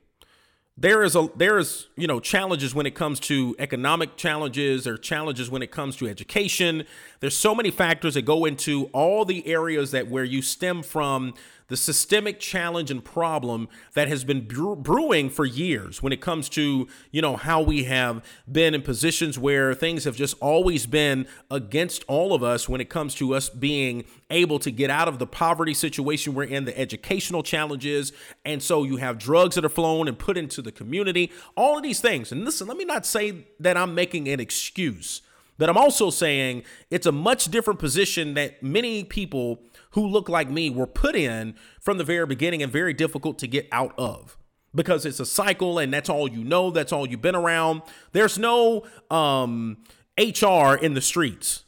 there 0.76 1.02
is 1.02 1.14
a 1.14 1.28
there 1.36 1.58
is 1.58 1.88
you 1.96 2.06
know 2.06 2.18
challenges 2.18 2.74
when 2.74 2.86
it 2.86 2.94
comes 2.94 3.20
to 3.20 3.54
economic 3.58 4.16
challenges 4.16 4.86
or 4.86 4.96
challenges 4.96 5.50
when 5.50 5.62
it 5.62 5.70
comes 5.70 5.96
to 5.96 6.08
education 6.08 6.84
there's 7.20 7.36
so 7.36 7.54
many 7.54 7.70
factors 7.70 8.14
that 8.14 8.22
go 8.22 8.46
into 8.46 8.86
all 8.86 9.24
the 9.26 9.46
areas 9.46 9.90
that 9.90 10.08
where 10.08 10.24
you 10.24 10.40
stem 10.40 10.82
from 10.82 11.34
the 11.72 11.76
systemic 11.78 12.38
challenge 12.38 12.90
and 12.90 13.02
problem 13.02 13.66
that 13.94 14.06
has 14.06 14.24
been 14.24 14.46
brewing 14.46 15.30
for 15.30 15.46
years 15.46 16.02
when 16.02 16.12
it 16.12 16.20
comes 16.20 16.50
to 16.50 16.86
you 17.10 17.22
know 17.22 17.34
how 17.34 17.62
we 17.62 17.84
have 17.84 18.22
been 18.50 18.74
in 18.74 18.82
positions 18.82 19.38
where 19.38 19.72
things 19.72 20.04
have 20.04 20.14
just 20.14 20.36
always 20.38 20.84
been 20.84 21.26
against 21.50 22.04
all 22.08 22.34
of 22.34 22.42
us 22.42 22.68
when 22.68 22.82
it 22.82 22.90
comes 22.90 23.14
to 23.14 23.34
us 23.34 23.48
being 23.48 24.04
able 24.28 24.58
to 24.58 24.70
get 24.70 24.90
out 24.90 25.08
of 25.08 25.18
the 25.18 25.26
poverty 25.26 25.72
situation 25.72 26.34
we're 26.34 26.44
in 26.44 26.66
the 26.66 26.78
educational 26.78 27.42
challenges 27.42 28.12
and 28.44 28.62
so 28.62 28.84
you 28.84 28.98
have 28.98 29.16
drugs 29.16 29.54
that 29.54 29.64
are 29.64 29.70
flown 29.70 30.06
and 30.06 30.18
put 30.18 30.36
into 30.36 30.60
the 30.60 30.72
community 30.72 31.32
all 31.56 31.78
of 31.78 31.82
these 31.82 32.02
things. 32.02 32.30
And 32.30 32.44
listen 32.44 32.68
let 32.68 32.76
me 32.76 32.84
not 32.84 33.06
say 33.06 33.46
that 33.58 33.78
i'm 33.78 33.94
making 33.94 34.28
an 34.28 34.40
excuse 34.40 35.22
but 35.58 35.68
i'm 35.68 35.76
also 35.76 36.10
saying 36.10 36.62
it's 36.90 37.06
a 37.06 37.12
much 37.12 37.50
different 37.50 37.78
position 37.78 38.34
that 38.34 38.62
many 38.62 39.04
people 39.04 39.62
who 39.92 40.06
look 40.06 40.28
like 40.28 40.50
me 40.50 40.70
were 40.70 40.86
put 40.86 41.14
in 41.14 41.54
from 41.80 41.98
the 41.98 42.04
very 42.04 42.26
beginning 42.26 42.62
and 42.62 42.72
very 42.72 42.92
difficult 42.92 43.38
to 43.38 43.46
get 43.46 43.68
out 43.72 43.94
of. 43.96 44.36
Because 44.74 45.04
it's 45.04 45.20
a 45.20 45.26
cycle 45.26 45.78
and 45.78 45.92
that's 45.92 46.08
all 46.08 46.28
you 46.28 46.42
know 46.44 46.70
that's 46.70 46.92
all 46.92 47.06
you've 47.06 47.20
been 47.20 47.34
around. 47.34 47.82
There's 48.12 48.38
no 48.38 48.84
um, 49.10 49.78
hr 50.18 50.74
in 50.74 50.94
the 50.94 51.02
streets. 51.02 51.64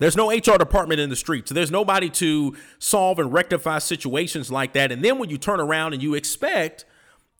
There's 0.00 0.16
no 0.16 0.30
hr 0.30 0.58
department 0.58 1.00
in 1.00 1.08
the 1.08 1.16
streets. 1.16 1.52
There's 1.52 1.70
nobody 1.70 2.10
to 2.10 2.56
solve 2.80 3.20
and 3.20 3.32
rectify 3.32 3.78
situations 3.78 4.50
like 4.50 4.72
that. 4.72 4.90
And 4.90 5.04
then 5.04 5.18
when 5.18 5.30
you 5.30 5.38
turn 5.38 5.60
around 5.60 5.92
and 5.92 6.02
you 6.02 6.14
expect 6.14 6.84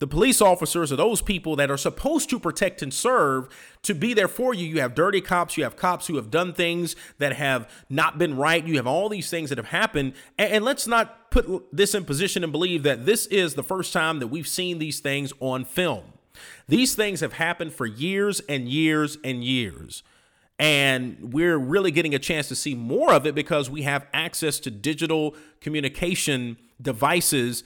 the 0.00 0.06
police 0.06 0.40
officers 0.40 0.92
are 0.92 0.96
those 0.96 1.22
people 1.22 1.56
that 1.56 1.70
are 1.70 1.76
supposed 1.76 2.30
to 2.30 2.38
protect 2.38 2.82
and 2.82 2.94
serve 2.94 3.48
to 3.82 3.94
be 3.94 4.14
there 4.14 4.28
for 4.28 4.54
you. 4.54 4.66
You 4.66 4.80
have 4.80 4.94
dirty 4.94 5.20
cops, 5.20 5.56
you 5.56 5.64
have 5.64 5.76
cops 5.76 6.06
who 6.06 6.16
have 6.16 6.30
done 6.30 6.52
things 6.52 6.94
that 7.18 7.34
have 7.34 7.68
not 7.90 8.16
been 8.16 8.36
right. 8.36 8.64
You 8.64 8.76
have 8.76 8.86
all 8.86 9.08
these 9.08 9.28
things 9.28 9.48
that 9.48 9.58
have 9.58 9.68
happened. 9.68 10.12
And, 10.38 10.52
and, 10.52 10.64
let's 10.64 10.86
not 10.86 11.32
put 11.32 11.66
this 11.72 11.96
in 11.96 12.04
position 12.04 12.44
and 12.44 12.52
believe 12.52 12.84
that 12.84 13.06
this 13.06 13.26
is 13.26 13.54
the 13.54 13.64
first 13.64 13.92
time 13.92 14.20
that 14.20 14.28
we've 14.28 14.46
seen 14.46 14.78
these 14.78 15.00
things 15.00 15.32
on 15.40 15.64
film. 15.64 16.04
These 16.68 16.94
things 16.94 17.18
have 17.20 17.32
happened 17.32 17.72
for 17.72 17.84
years 17.84 18.40
and 18.48 18.68
years 18.68 19.18
and 19.24 19.42
years. 19.42 20.04
And 20.60 21.32
we're 21.32 21.58
really 21.58 21.90
getting 21.90 22.14
a 22.14 22.18
chance 22.18 22.48
to 22.48 22.54
see 22.54 22.74
more 22.74 23.12
of 23.12 23.26
it 23.26 23.34
because 23.34 23.68
we 23.68 23.82
have 23.82 24.06
access 24.12 24.60
to 24.60 24.70
digital 24.70 25.34
communication 25.60 26.56
devices 26.80 27.64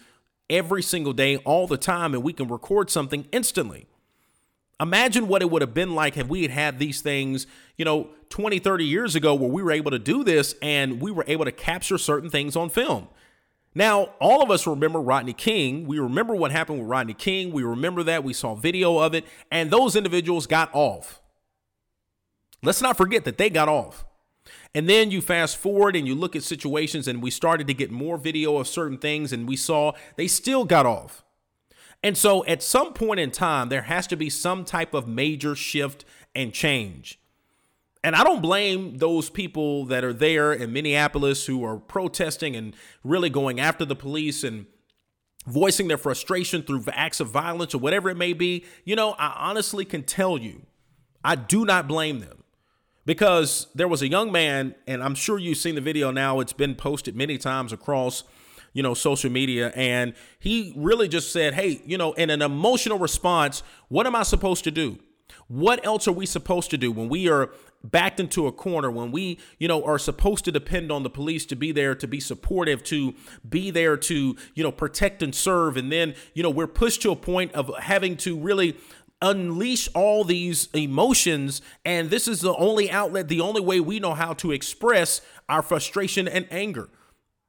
every 0.52 0.82
single 0.82 1.12
day, 1.12 1.38
all 1.38 1.66
the 1.66 1.76
time, 1.76 2.14
and 2.14 2.22
we 2.22 2.32
can 2.32 2.46
record 2.46 2.90
something 2.90 3.26
instantly. 3.32 3.86
Imagine 4.80 5.28
what 5.28 5.42
it 5.42 5.50
would 5.50 5.62
have 5.62 5.74
been 5.74 5.94
like 5.94 6.16
if 6.16 6.28
we 6.28 6.42
had 6.42 6.50
had 6.50 6.78
these 6.78 7.00
things, 7.00 7.46
you 7.76 7.84
know, 7.84 8.10
20, 8.30 8.58
30 8.58 8.84
years 8.84 9.14
ago 9.14 9.34
where 9.34 9.50
we 9.50 9.62
were 9.62 9.70
able 9.70 9.90
to 9.90 9.98
do 9.98 10.24
this 10.24 10.54
and 10.60 11.00
we 11.00 11.10
were 11.10 11.24
able 11.26 11.44
to 11.44 11.52
capture 11.52 11.98
certain 11.98 12.30
things 12.30 12.56
on 12.56 12.68
film. 12.68 13.08
Now, 13.74 14.10
all 14.20 14.42
of 14.42 14.50
us 14.50 14.66
remember 14.66 15.00
Rodney 15.00 15.32
King. 15.32 15.86
We 15.86 15.98
remember 15.98 16.34
what 16.34 16.50
happened 16.50 16.80
with 16.80 16.88
Rodney 16.88 17.14
King. 17.14 17.52
We 17.52 17.62
remember 17.62 18.02
that. 18.02 18.22
We 18.22 18.32
saw 18.34 18.54
video 18.54 18.98
of 18.98 19.14
it, 19.14 19.24
and 19.50 19.70
those 19.70 19.96
individuals 19.96 20.46
got 20.46 20.68
off. 20.74 21.22
Let's 22.62 22.82
not 22.82 22.96
forget 22.96 23.24
that 23.24 23.38
they 23.38 23.50
got 23.50 23.68
off. 23.68 24.04
And 24.74 24.88
then 24.88 25.10
you 25.10 25.20
fast 25.20 25.56
forward 25.56 25.96
and 25.96 26.06
you 26.06 26.14
look 26.14 26.34
at 26.34 26.42
situations, 26.42 27.06
and 27.06 27.22
we 27.22 27.30
started 27.30 27.66
to 27.66 27.74
get 27.74 27.90
more 27.90 28.16
video 28.16 28.56
of 28.56 28.66
certain 28.66 28.98
things, 28.98 29.32
and 29.32 29.46
we 29.46 29.56
saw 29.56 29.92
they 30.16 30.26
still 30.26 30.64
got 30.64 30.86
off. 30.86 31.24
And 32.02 32.16
so 32.16 32.44
at 32.46 32.62
some 32.62 32.94
point 32.94 33.20
in 33.20 33.30
time, 33.30 33.68
there 33.68 33.82
has 33.82 34.06
to 34.08 34.16
be 34.16 34.28
some 34.30 34.64
type 34.64 34.94
of 34.94 35.06
major 35.06 35.54
shift 35.54 36.04
and 36.34 36.52
change. 36.52 37.20
And 38.02 38.16
I 38.16 38.24
don't 38.24 38.42
blame 38.42 38.98
those 38.98 39.30
people 39.30 39.84
that 39.86 40.02
are 40.02 40.12
there 40.12 40.52
in 40.52 40.72
Minneapolis 40.72 41.46
who 41.46 41.64
are 41.64 41.76
protesting 41.76 42.56
and 42.56 42.74
really 43.04 43.30
going 43.30 43.60
after 43.60 43.84
the 43.84 43.94
police 43.94 44.42
and 44.42 44.66
voicing 45.46 45.86
their 45.86 45.98
frustration 45.98 46.62
through 46.62 46.84
acts 46.92 47.20
of 47.20 47.28
violence 47.28 47.74
or 47.74 47.78
whatever 47.78 48.10
it 48.10 48.16
may 48.16 48.32
be. 48.32 48.64
You 48.84 48.96
know, 48.96 49.12
I 49.12 49.34
honestly 49.38 49.84
can 49.84 50.02
tell 50.02 50.36
you, 50.36 50.62
I 51.22 51.36
do 51.36 51.64
not 51.64 51.86
blame 51.86 52.18
them 52.18 52.41
because 53.04 53.66
there 53.74 53.88
was 53.88 54.02
a 54.02 54.08
young 54.08 54.30
man, 54.30 54.74
and 54.86 55.02
I'm 55.02 55.14
sure 55.14 55.38
you've 55.38 55.58
seen 55.58 55.74
the 55.74 55.80
video 55.80 56.10
now, 56.10 56.40
it's 56.40 56.52
been 56.52 56.74
posted 56.74 57.16
many 57.16 57.38
times 57.38 57.72
across 57.72 58.24
you 58.72 58.82
know, 58.82 58.94
social 58.94 59.30
media. 59.30 59.70
And 59.74 60.14
he 60.38 60.72
really 60.76 61.08
just 61.08 61.32
said, 61.32 61.54
Hey, 61.54 61.82
you 61.84 61.98
know, 61.98 62.12
in 62.14 62.30
an 62.30 62.42
emotional 62.42 62.98
response, 62.98 63.62
what 63.88 64.06
am 64.06 64.16
I 64.16 64.22
supposed 64.22 64.64
to 64.64 64.70
do? 64.70 64.98
What 65.48 65.84
else 65.84 66.08
are 66.08 66.12
we 66.12 66.26
supposed 66.26 66.70
to 66.70 66.78
do 66.78 66.90
when 66.90 67.08
we 67.08 67.28
are 67.28 67.50
backed 67.84 68.20
into 68.20 68.46
a 68.46 68.52
corner 68.52 68.90
when 68.90 69.10
we 69.10 69.38
you 69.58 69.66
know 69.66 69.84
are 69.84 69.98
supposed 69.98 70.44
to 70.44 70.52
depend 70.52 70.92
on 70.92 71.02
the 71.02 71.10
police 71.10 71.44
to 71.44 71.56
be 71.56 71.72
there 71.72 71.96
to 71.96 72.06
be 72.06 72.20
supportive 72.20 72.80
to 72.82 73.12
be 73.48 73.72
there 73.72 73.96
to 73.96 74.36
you 74.54 74.62
know 74.62 74.70
protect 74.70 75.20
and 75.20 75.34
serve 75.34 75.76
and 75.76 75.90
then 75.90 76.14
you 76.32 76.44
know 76.44 76.50
we're 76.50 76.68
pushed 76.68 77.02
to 77.02 77.10
a 77.10 77.16
point 77.16 77.52
of 77.54 77.70
having 77.80 78.16
to 78.16 78.38
really 78.38 78.76
unleash 79.22 79.88
all 79.94 80.24
these 80.24 80.68
emotions 80.74 81.62
and 81.84 82.10
this 82.10 82.28
is 82.28 82.40
the 82.40 82.54
only 82.56 82.90
outlet 82.90 83.28
the 83.28 83.40
only 83.40 83.60
way 83.60 83.80
we 83.80 83.98
know 83.98 84.12
how 84.14 84.34
to 84.34 84.52
express 84.52 85.22
our 85.48 85.62
frustration 85.62 86.28
and 86.28 86.46
anger. 86.50 86.88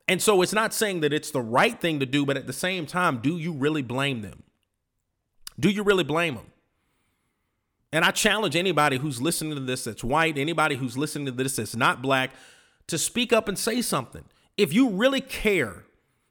And 0.07 0.21
so 0.21 0.41
it's 0.41 0.53
not 0.53 0.73
saying 0.73 0.99
that 0.99 1.13
it's 1.13 1.31
the 1.31 1.41
right 1.41 1.79
thing 1.79 1.99
to 1.99 2.05
do 2.05 2.25
but 2.25 2.37
at 2.37 2.47
the 2.47 2.53
same 2.53 2.85
time 2.85 3.17
do 3.17 3.37
you 3.37 3.51
really 3.51 3.81
blame 3.81 4.21
them? 4.21 4.43
Do 5.59 5.69
you 5.69 5.83
really 5.83 6.03
blame 6.03 6.35
them 6.35 6.45
and 7.93 8.03
I 8.03 8.09
challenge 8.09 8.55
anybody 8.55 8.97
who's 8.97 9.21
listening 9.21 9.53
to 9.53 9.61
this 9.61 9.83
that's 9.83 10.03
white, 10.03 10.39
anybody 10.39 10.75
who's 10.75 10.97
listening 10.97 11.27
to 11.27 11.31
this 11.31 11.57
that's 11.57 11.75
not 11.75 12.01
black, 12.01 12.31
to 12.87 12.97
speak 12.97 13.31
up 13.31 13.47
and 13.47 13.57
say 13.57 13.83
something. 13.83 14.23
If 14.57 14.73
you 14.73 14.89
really 14.89 15.21
care, 15.21 15.85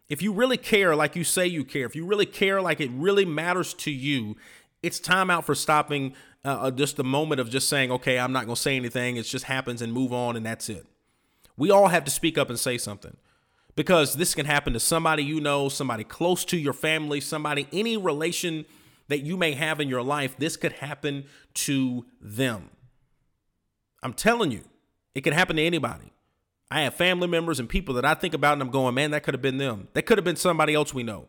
if 0.08 0.22
you 0.22 0.32
really 0.32 0.56
care 0.56 0.96
like 0.96 1.14
you 1.14 1.22
say 1.22 1.46
you 1.46 1.64
care, 1.64 1.86
if 1.86 1.94
you 1.94 2.04
really 2.04 2.26
care 2.26 2.60
like 2.60 2.80
it 2.80 2.90
really 2.92 3.24
matters 3.24 3.74
to 3.74 3.92
you, 3.92 4.36
it's 4.82 5.00
time 5.00 5.30
out 5.30 5.44
for 5.44 5.54
stopping 5.54 6.14
uh, 6.44 6.48
uh 6.48 6.70
just 6.70 6.96
the 6.96 7.04
moment 7.04 7.40
of 7.40 7.50
just 7.50 7.68
saying, 7.68 7.90
okay, 7.92 8.18
I'm 8.18 8.32
not 8.32 8.46
going 8.46 8.56
to 8.56 8.60
say 8.60 8.76
anything. 8.76 9.16
It 9.16 9.24
just 9.24 9.44
happens 9.44 9.82
and 9.82 9.92
move 9.92 10.12
on 10.12 10.36
and 10.36 10.44
that's 10.44 10.68
it. 10.68 10.86
We 11.56 11.70
all 11.70 11.88
have 11.88 12.04
to 12.04 12.10
speak 12.10 12.38
up 12.38 12.48
and 12.48 12.58
say 12.58 12.78
something 12.78 13.16
because 13.76 14.14
this 14.14 14.34
can 14.34 14.46
happen 14.46 14.72
to 14.72 14.80
somebody 14.80 15.22
you 15.22 15.40
know, 15.40 15.68
somebody 15.68 16.04
close 16.04 16.44
to 16.46 16.56
your 16.56 16.72
family, 16.72 17.20
somebody, 17.20 17.68
any 17.72 17.96
relation 17.96 18.64
that 19.08 19.20
you 19.20 19.36
may 19.36 19.52
have 19.52 19.80
in 19.80 19.88
your 19.88 20.02
life, 20.02 20.36
this 20.38 20.56
could 20.56 20.72
happen 20.72 21.24
to 21.54 22.04
them. 22.20 22.70
I'm 24.02 24.14
telling 24.14 24.50
you, 24.50 24.64
it 25.14 25.20
could 25.20 25.32
happen 25.32 25.56
to 25.56 25.62
anybody. 25.62 26.12
I 26.70 26.82
have 26.82 26.94
family 26.94 27.28
members 27.28 27.60
and 27.60 27.68
people 27.68 27.94
that 27.96 28.04
I 28.04 28.14
think 28.14 28.32
about 28.32 28.54
and 28.54 28.62
I'm 28.62 28.70
going, 28.70 28.94
man, 28.94 29.10
that 29.10 29.22
could 29.22 29.34
have 29.34 29.42
been 29.42 29.58
them. 29.58 29.88
That 29.92 30.02
could 30.06 30.16
have 30.16 30.24
been 30.24 30.36
somebody 30.36 30.74
else 30.74 30.94
we 30.94 31.02
know. 31.02 31.28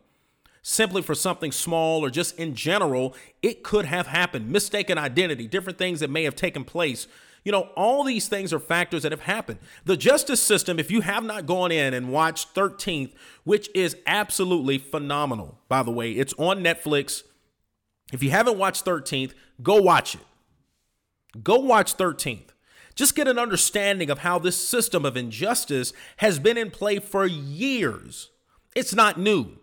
Simply 0.66 1.02
for 1.02 1.14
something 1.14 1.52
small 1.52 2.02
or 2.02 2.08
just 2.08 2.38
in 2.38 2.54
general, 2.54 3.14
it 3.42 3.62
could 3.62 3.84
have 3.84 4.06
happened. 4.06 4.48
Mistaken 4.48 4.96
identity, 4.96 5.46
different 5.46 5.76
things 5.76 6.00
that 6.00 6.08
may 6.08 6.24
have 6.24 6.34
taken 6.34 6.64
place. 6.64 7.06
You 7.44 7.52
know, 7.52 7.68
all 7.76 8.02
these 8.02 8.28
things 8.28 8.50
are 8.50 8.58
factors 8.58 9.02
that 9.02 9.12
have 9.12 9.20
happened. 9.20 9.58
The 9.84 9.98
justice 9.98 10.40
system, 10.40 10.78
if 10.78 10.90
you 10.90 11.02
have 11.02 11.22
not 11.22 11.44
gone 11.44 11.70
in 11.70 11.92
and 11.92 12.10
watched 12.10 12.54
13th, 12.54 13.12
which 13.44 13.68
is 13.74 13.98
absolutely 14.06 14.78
phenomenal, 14.78 15.60
by 15.68 15.82
the 15.82 15.90
way, 15.90 16.12
it's 16.12 16.32
on 16.38 16.64
Netflix. 16.64 17.24
If 18.10 18.22
you 18.22 18.30
haven't 18.30 18.56
watched 18.56 18.86
13th, 18.86 19.34
go 19.62 19.82
watch 19.82 20.14
it. 20.14 20.22
Go 21.42 21.58
watch 21.58 21.94
13th. 21.98 22.54
Just 22.94 23.14
get 23.14 23.28
an 23.28 23.38
understanding 23.38 24.08
of 24.08 24.20
how 24.20 24.38
this 24.38 24.56
system 24.56 25.04
of 25.04 25.14
injustice 25.14 25.92
has 26.18 26.38
been 26.38 26.56
in 26.56 26.70
play 26.70 27.00
for 27.00 27.26
years. 27.26 28.30
It's 28.74 28.94
not 28.94 29.20
new. 29.20 29.58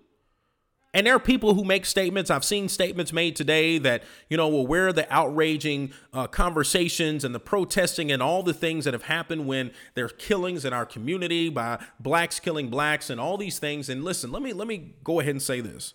And 0.93 1.07
there 1.07 1.15
are 1.15 1.19
people 1.19 1.53
who 1.53 1.63
make 1.63 1.85
statements. 1.85 2.29
I've 2.29 2.43
seen 2.43 2.67
statements 2.67 3.13
made 3.13 3.37
today 3.37 3.77
that, 3.77 4.03
you 4.29 4.35
know, 4.35 4.49
well, 4.49 4.67
where 4.67 4.89
are 4.89 4.93
the 4.93 5.11
outraging 5.13 5.93
uh, 6.11 6.27
conversations 6.27 7.23
and 7.23 7.33
the 7.33 7.39
protesting 7.39 8.11
and 8.11 8.21
all 8.21 8.43
the 8.43 8.53
things 8.53 8.83
that 8.83 8.93
have 8.93 9.03
happened 9.03 9.47
when 9.47 9.71
there's 9.93 10.11
killings 10.17 10.65
in 10.65 10.73
our 10.73 10.85
community 10.85 11.49
by 11.49 11.81
blacks 11.99 12.41
killing 12.41 12.69
blacks 12.69 13.09
and 13.09 13.21
all 13.21 13.37
these 13.37 13.57
things. 13.57 13.87
And 13.87 14.03
listen, 14.03 14.33
let 14.33 14.41
me 14.41 14.51
let 14.51 14.67
me 14.67 14.95
go 15.03 15.21
ahead 15.21 15.31
and 15.31 15.41
say 15.41 15.61
this. 15.61 15.93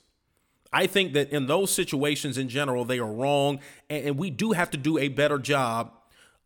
I 0.72 0.86
think 0.86 1.12
that 1.12 1.30
in 1.30 1.46
those 1.46 1.70
situations 1.70 2.38
in 2.38 2.48
general, 2.48 2.84
they 2.84 2.98
are 2.98 3.12
wrong. 3.12 3.60
And, 3.90 4.16
we 4.16 4.30
do 4.30 4.52
have 4.52 4.70
to 4.70 4.76
do 4.78 4.98
a 4.98 5.08
better 5.08 5.38
job 5.38 5.92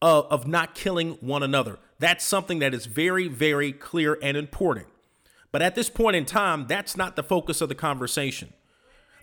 of, 0.03 0.27
of 0.27 0.47
not 0.47 0.75
killing 0.75 1.13
one 1.21 1.43
another. 1.43 1.79
That's 1.99 2.25
something 2.25 2.59
that 2.61 2.75
is 2.75 2.87
very, 2.87 3.29
very 3.29 3.73
clear 3.73 4.19
and 4.23 4.37
important. 4.37 4.87
But 5.53 5.63
at 5.63 5.75
this 5.75 5.91
point 5.91 6.17
in 6.17 6.25
time, 6.25 6.67
that's 6.67 6.97
not 6.97 7.17
the 7.17 7.23
focus 7.23 7.61
of 7.61 7.69
the 7.69 7.75
conversation. 7.75 8.53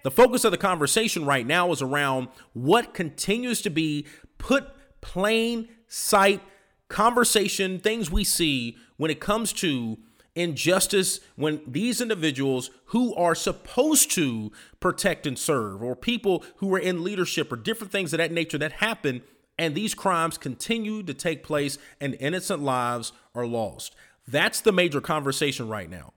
The 0.04 0.12
focus 0.12 0.44
of 0.44 0.52
the 0.52 0.58
conversation 0.58 1.26
right 1.26 1.46
now 1.46 1.72
is 1.72 1.82
around 1.82 2.30
what 2.54 2.94
continues 2.94 3.62
to 3.62 3.70
be 3.70 4.06
put 4.38 4.68
plain 5.02 5.70
sight 5.88 6.42
conversation, 6.90 7.80
things 7.80 8.12
we 8.12 8.24
see 8.24 8.78
when 8.98 9.12
it 9.12 9.20
comes 9.20 9.54
to 9.54 9.98
injustice 10.36 11.20
when 11.36 11.60
these 11.66 12.00
individuals 12.00 12.70
who 12.86 13.14
are 13.16 13.34
supposed 13.34 14.12
to 14.12 14.52
protect 14.80 15.26
and 15.26 15.38
serve, 15.38 15.82
or 15.82 15.96
people 15.96 16.44
who 16.58 16.74
are 16.74 16.80
in 16.80 17.04
leadership, 17.04 17.52
or 17.52 17.56
different 17.56 17.92
things 17.92 18.14
of 18.14 18.20
that 18.20 18.32
nature 18.32 18.58
that 18.58 18.74
happen, 18.74 19.24
and 19.58 19.74
these 19.74 19.96
crimes 19.96 20.38
continue 20.38 21.02
to 21.02 21.14
take 21.14 21.44
place 21.44 21.80
and 22.00 22.16
innocent 22.20 22.62
lives 22.62 23.12
are 23.34 23.48
lost. 23.48 23.96
That's 24.28 24.62
the 24.62 24.72
major 24.72 25.02
conversation 25.02 25.68
right 25.68 25.90
now. 25.90 26.14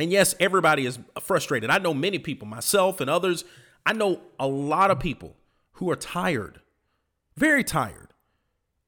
And 0.00 0.10
yes, 0.10 0.34
everybody 0.40 0.86
is 0.86 0.98
frustrated. 1.20 1.70
I 1.70 1.78
know 1.78 1.94
many 1.94 2.18
people, 2.18 2.48
myself 2.48 3.00
and 3.00 3.10
others, 3.10 3.44
I 3.84 3.92
know 3.92 4.20
a 4.38 4.46
lot 4.46 4.90
of 4.90 4.98
people 4.98 5.36
who 5.72 5.90
are 5.90 5.96
tired, 5.96 6.60
very 7.36 7.64
tired. 7.64 8.08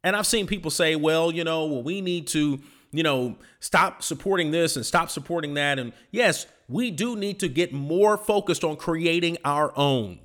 And 0.04 0.16
I've 0.16 0.26
seen 0.26 0.47
people 0.47 0.71
say, 0.71 0.97
well, 0.97 1.31
you 1.31 1.45
know, 1.45 1.66
well, 1.66 1.83
we 1.83 2.00
need 2.00 2.26
to 2.28 2.61
you 2.92 3.02
know, 3.02 3.37
stop 3.59 4.02
supporting 4.02 4.50
this 4.50 4.76
and 4.76 4.85
stop 4.85 5.11
supporting 5.11 5.54
that. 5.54 5.78
And 5.78 5.92
yes, 6.11 6.47
we 6.69 6.90
do 6.90 7.16
need 7.16 7.40
to 7.40 7.49
get 7.49 7.73
more 7.73 8.16
focused 8.16 8.62
on 8.62 8.76
creating 8.76 9.38
our 9.45 9.73
own. 9.76 10.19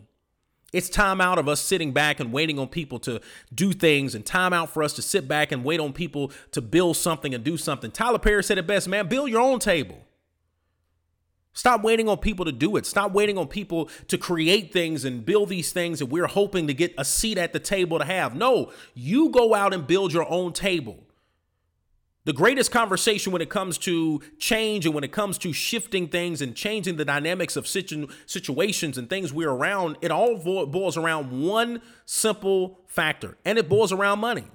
It's 0.74 0.90
time 0.90 1.22
out 1.22 1.40
of 1.40 1.48
us 1.48 1.62
sitting 1.62 1.94
back 1.94 2.20
and 2.20 2.34
waiting 2.34 2.60
on 2.60 2.68
people 2.68 3.00
to 3.00 3.22
do 3.54 3.72
things 3.72 4.16
and 4.16 4.26
time 4.26 4.52
out 4.52 4.70
for 4.70 4.84
us 4.84 4.92
to 4.94 5.02
sit 5.02 5.26
back 5.28 5.54
and 5.54 5.64
wait 5.64 5.80
on 5.80 5.94
people 5.94 6.32
to 6.52 6.62
build 6.62 6.98
something 6.98 7.34
and 7.34 7.42
do 7.42 7.56
something. 7.56 7.90
Tyler 7.90 8.20
Perry 8.20 8.44
said 8.44 8.58
it 8.58 8.68
best, 8.68 8.90
man, 8.90 9.08
build 9.08 9.30
your 9.30 9.42
own 9.42 9.60
table. 9.60 9.98
Stop 11.58 11.82
waiting 11.82 12.08
on 12.08 12.20
people 12.20 12.46
to 12.46 12.52
do 12.52 12.76
it. 12.76 12.86
Stop 12.86 13.14
waiting 13.14 13.36
on 13.36 13.48
people 13.48 13.90
to 14.10 14.18
create 14.20 14.72
things 14.72 15.04
and 15.06 15.26
build 15.26 15.50
these 15.50 15.72
things 15.72 15.98
that 15.98 16.06
we're 16.06 16.28
hoping 16.28 16.68
to 16.68 16.74
get 16.76 16.94
a 17.00 17.04
seat 17.04 17.40
at 17.40 17.52
the 17.52 17.60
table 17.60 17.98
to 17.98 18.06
have. 18.06 18.36
No, 18.36 18.72
you 18.94 19.30
go 19.30 19.56
out 19.56 19.74
and 19.74 19.88
build 19.88 20.14
your 20.14 20.30
own 20.32 20.54
table. 20.54 21.04
The 22.26 22.34
greatest 22.34 22.70
conversation 22.70 23.32
when 23.32 23.42
it 23.42 23.50
comes 23.50 23.80
to 23.80 24.22
change 24.38 24.86
and 24.86 24.94
when 24.94 25.04
it 25.04 25.12
comes 25.12 25.40
to 25.40 25.52
shifting 25.52 26.08
things 26.10 26.44
and 26.44 26.56
changing 26.56 26.98
the 26.98 27.06
dynamics 27.06 27.56
of 27.56 27.66
situ- 27.66 28.08
situations 28.28 29.00
and 29.00 29.10
things 29.10 29.34
we're 29.34 29.50
around, 29.50 29.98
it 30.02 30.12
all 30.12 30.38
boils 30.38 30.96
around 30.96 31.44
one 31.44 31.82
simple 32.06 32.82
factor, 32.86 33.36
and 33.44 33.58
it 33.58 33.68
boils 33.68 33.92
around 33.92 34.20
money. 34.20 34.46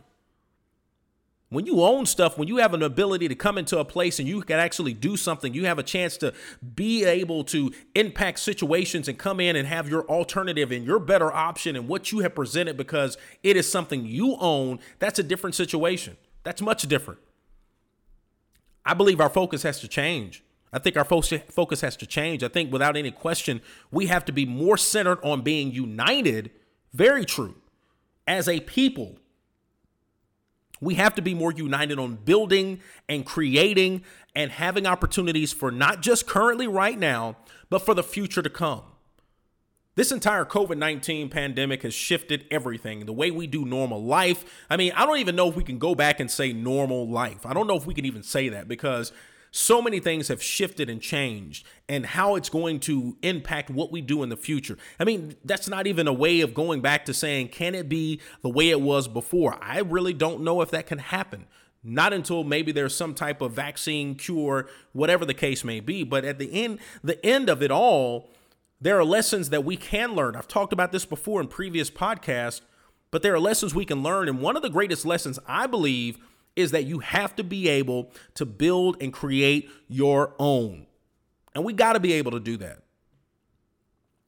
When 1.53 1.67
you 1.67 1.83
own 1.83 2.07
stuff, 2.07 2.39
when 2.39 2.49
you 2.49 2.57
have 2.57 2.73
an 2.73 2.83
ability 2.83 3.29
to 3.29 3.35
come 3.35 3.59
into 3.59 3.79
a 3.79 3.85
place 3.85 4.19
and 4.19 4.27
you 4.27 4.41
can 4.41 4.59
actually 4.59 4.95
do 4.95 5.19
something, 5.19 5.53
you 5.53 5.67
have 5.67 5.79
a 5.79 5.83
chance 5.83 6.17
to 6.17 6.33
be 6.75 7.05
able 7.05 7.45
to 7.45 7.71
impact 7.95 8.39
situations 8.39 9.07
and 9.07 9.19
come 9.19 9.39
in 9.39 9.55
and 9.55 9.69
have 9.69 9.87
your 9.87 10.09
alternative 10.09 10.73
and 10.73 10.87
your 10.87 10.99
better 10.99 11.31
option 11.31 11.77
and 11.77 11.89
what 11.89 12.11
you 12.11 12.21
have 12.21 12.35
presented 12.35 12.79
because 12.79 13.19
it 13.43 13.59
is 13.59 13.71
something 13.71 14.07
you 14.07 14.35
own, 14.41 14.81
that's 14.99 15.19
a 15.19 15.23
different 15.23 15.55
situation. 15.55 16.17
That's 16.43 16.63
much 16.63 16.89
different. 16.89 17.21
I 18.87 18.95
believe 18.95 19.21
our 19.21 19.29
focus 19.29 19.63
has 19.63 19.79
to 19.81 19.89
change. 19.89 20.43
I 20.73 20.79
think 20.79 20.97
our 20.97 21.05
focus 21.05 21.83
has 21.83 21.99
to 21.99 22.07
change. 22.07 22.43
I 22.43 22.49
think 22.49 22.73
without 22.73 22.97
any 22.97 23.11
question, 23.11 23.61
we 23.91 24.07
have 24.07 24.25
to 24.25 24.33
be 24.33 24.47
more 24.47 24.79
centered 24.79 25.23
on 25.23 25.43
being 25.43 25.71
united. 25.71 26.51
Very 26.95 27.27
true. 27.27 27.57
As 28.27 28.49
a 28.49 28.61
people, 28.61 29.19
we 30.83 30.97
have 30.97 31.15
to 31.15 31.23
be 31.23 31.33
more 31.33 31.53
united 31.53 31.99
on 31.99 32.17
building 32.17 32.81
and 33.09 33.25
creating 33.25 34.03
and 34.35 34.51
having 34.51 34.85
opportunities 34.85 35.53
for 35.53 35.71
not 35.71 36.03
just 36.03 36.27
currently 36.27 36.67
right 36.67 36.99
now, 36.99 37.37
but 37.71 37.79
for 37.79 37.95
the 37.95 38.03
future 38.03 38.43
to 38.43 38.51
come. 38.51 38.83
This 39.95 40.11
entire 40.11 40.45
COVID 40.45 40.79
19 40.79 41.29
pandemic 41.29 41.83
has 41.83 41.95
shifted 41.95 42.47
everything, 42.51 43.07
the 43.07 43.13
way 43.13 43.31
we 43.31 43.47
do 43.47 43.65
normal 43.65 44.03
life. 44.03 44.45
I 44.69 44.77
mean, 44.77 44.93
I 44.97 45.07
don't 45.07 45.19
even 45.19 45.37
know 45.37 45.49
if 45.49 45.55
we 45.55 45.63
can 45.63 45.79
go 45.79 45.95
back 45.95 46.19
and 46.19 46.29
say 46.29 46.53
normal 46.53 47.09
life. 47.09 47.47
I 47.47 47.55
don't 47.55 47.69
know 47.69 47.77
if 47.77 47.87
we 47.87 47.95
can 47.95 48.05
even 48.05 48.25
say 48.25 48.49
that 48.49 48.67
because 48.67 49.13
so 49.55 49.83
many 49.83 50.01
things 50.01 50.29
have 50.29 50.43
shifted 50.43 50.89
and 50.89 51.01
changed 51.01 51.67
and 51.87 52.07
how 52.07 52.37
it's 52.37 52.49
going 52.49 52.81
to 52.81 53.19
impact 53.23 53.69
what 53.69 53.93
we 53.93 54.01
do 54.01 54.23
in 54.23 54.31
the 54.31 54.37
future. 54.37 54.79
I 54.99 55.05
mean, 55.05 55.37
that's 55.45 55.69
not 55.69 55.87
even 55.87 56.09
a 56.09 56.13
way 56.13 56.41
of 56.41 56.55
going 56.55 56.81
back 56.81 57.05
to 57.05 57.15
saying, 57.15 57.49
can 57.49 57.75
it 57.75 57.87
be 57.87 58.21
the 58.41 58.49
way 58.49 58.71
it 58.71 58.81
was 58.81 59.09
before? 59.09 59.59
I 59.63 59.81
really 59.81 60.15
don't 60.15 60.43
know 60.43 60.63
if 60.63 60.71
that 60.71 60.87
can 60.87 60.99
happen. 60.99 61.47
Not 61.85 62.15
until 62.15 62.45
maybe 62.45 62.73
there's 62.73 62.97
some 62.97 63.13
type 63.13 63.43
of 63.43 63.53
vaccine, 63.53 64.15
cure, 64.15 64.69
whatever 64.93 65.27
the 65.27 65.35
case 65.35 65.65
may 65.65 65.81
be. 65.81 66.03
But 66.03 66.25
at 66.25 66.39
the 66.39 66.65
end, 66.65 66.79
the 67.05 67.25
end 67.25 67.51
of 67.51 67.63
it 67.63 67.71
all, 67.71 68.31
there 68.81 68.99
are 68.99 69.05
lessons 69.05 69.51
that 69.51 69.65
we 69.65 69.77
can 69.77 70.15
learn. 70.15 70.35
I've 70.35 70.49
talked 70.49 70.73
about 70.73 70.93
this 70.93 71.05
before 71.05 71.43
in 71.43 71.49
previous 71.49 71.91
podcasts, 71.91 72.63
but 73.11 73.21
there 73.23 73.35
are 73.35 73.41
lessons 73.41 73.75
we 73.75 73.85
can 73.85 74.03
learn. 74.03 74.31
And 74.31 74.41
one 74.41 74.57
of 74.57 74.63
the 74.63 74.71
greatest 74.71 75.05
lessons 75.05 75.39
I 75.47 75.67
believe 75.67 76.19
is 76.57 76.71
that 76.73 76.85
you 76.85 77.01
have 77.01 77.35
to 77.37 77.45
be 77.45 77.69
able 77.69 78.11
to 78.35 78.47
build 78.47 78.97
and 79.01 79.13
create 79.13 79.71
your 79.89 80.35
own. 80.39 80.87
And 81.55 81.65
we 81.65 81.73
got 81.73 81.95
to 81.95 82.01
be 82.01 82.15
able 82.15 82.33
to 82.33 82.41
do 82.41 82.57
that. 82.59 82.83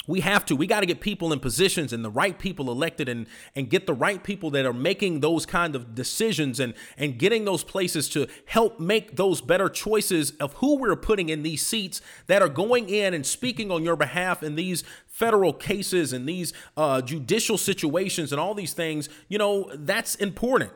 We 0.07 0.21
have 0.21 0.45
to. 0.47 0.57
We 0.57 0.67
got 0.67 0.81
to 0.81 0.87
get 0.87 1.01
people 1.01 1.33
in 1.33 1.41
positions 1.41 1.93
and 1.93 2.05
the 2.05 2.11
right 2.11 2.39
people 2.39 2.71
elected 2.71 3.09
and 3.09 3.27
and 3.57 3.71
get 3.71 3.87
the 3.87 3.95
right 3.95 4.23
people 4.23 4.51
that 4.51 4.67
are 4.67 4.75
making 4.75 5.21
those 5.21 5.47
kind 5.47 5.75
of 5.75 5.95
decisions 5.95 6.61
and 6.61 6.75
and 6.99 7.19
getting 7.19 7.47
those 7.47 7.65
places 7.65 8.11
to 8.11 8.27
help 8.45 8.79
make 8.79 9.17
those 9.17 9.41
better 9.41 9.71
choices 9.71 10.33
of 10.33 10.53
who 10.55 10.77
we're 10.77 10.97
putting 10.97 11.31
in 11.31 11.43
these 11.43 11.65
seats 11.65 12.03
that 12.27 12.43
are 12.43 12.51
going 12.51 12.91
in 12.91 13.15
and 13.15 13.25
speaking 13.25 13.71
on 13.71 13.83
your 13.83 13.97
behalf 13.97 14.43
in 14.43 14.57
these 14.57 14.85
federal 15.07 15.55
cases 15.55 16.13
and 16.13 16.29
these 16.29 16.53
uh, 16.77 17.01
judicial 17.01 17.57
situations 17.57 18.31
and 18.31 18.39
all 18.39 18.53
these 18.53 18.75
things. 18.75 19.09
You 19.29 19.39
know 19.39 19.71
that's 19.75 20.17
important. 20.17 20.73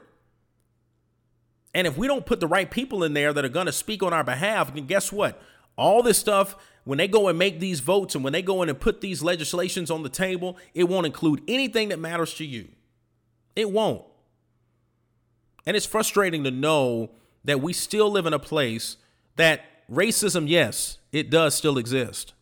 And 1.74 1.86
if 1.86 1.96
we 1.96 2.06
don't 2.06 2.26
put 2.26 2.40
the 2.40 2.46
right 2.46 2.70
people 2.70 3.04
in 3.04 3.12
there 3.14 3.32
that 3.32 3.44
are 3.44 3.50
going 3.50 3.66
to 3.66 3.72
speak 3.72 4.02
on 4.02 4.12
our 4.12 4.24
behalf, 4.24 4.74
then 4.74 4.86
guess 4.86 5.12
what? 5.12 5.40
All 5.76 6.02
this 6.02 6.18
stuff 6.18 6.56
when 6.84 6.96
they 6.96 7.06
go 7.06 7.28
and 7.28 7.38
make 7.38 7.60
these 7.60 7.80
votes 7.80 8.14
and 8.14 8.24
when 8.24 8.32
they 8.32 8.40
go 8.40 8.62
in 8.62 8.70
and 8.70 8.80
put 8.80 9.02
these 9.02 9.22
legislations 9.22 9.90
on 9.90 10.02
the 10.02 10.08
table, 10.08 10.56
it 10.72 10.84
won't 10.84 11.04
include 11.04 11.42
anything 11.46 11.90
that 11.90 11.98
matters 11.98 12.32
to 12.34 12.46
you. 12.46 12.68
It 13.54 13.70
won't. 13.70 14.02
And 15.66 15.76
it's 15.76 15.84
frustrating 15.84 16.44
to 16.44 16.50
know 16.50 17.10
that 17.44 17.60
we 17.60 17.74
still 17.74 18.10
live 18.10 18.24
in 18.24 18.32
a 18.32 18.38
place 18.38 18.96
that 19.36 19.86
racism, 19.92 20.48
yes, 20.48 20.98
it 21.12 21.28
does 21.28 21.54
still 21.54 21.76
exist. 21.76 22.32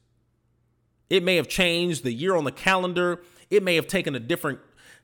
It 1.11 1.25
may 1.25 1.35
have 1.35 1.49
changed 1.49 2.05
the 2.05 2.13
year 2.13 2.37
on 2.37 2.45
the 2.45 2.53
calendar. 2.53 3.23
It 3.51 3.65
may 3.65 3.75
have 3.75 3.89
taken 3.89 4.15
a 4.15 4.21
different 4.21 4.61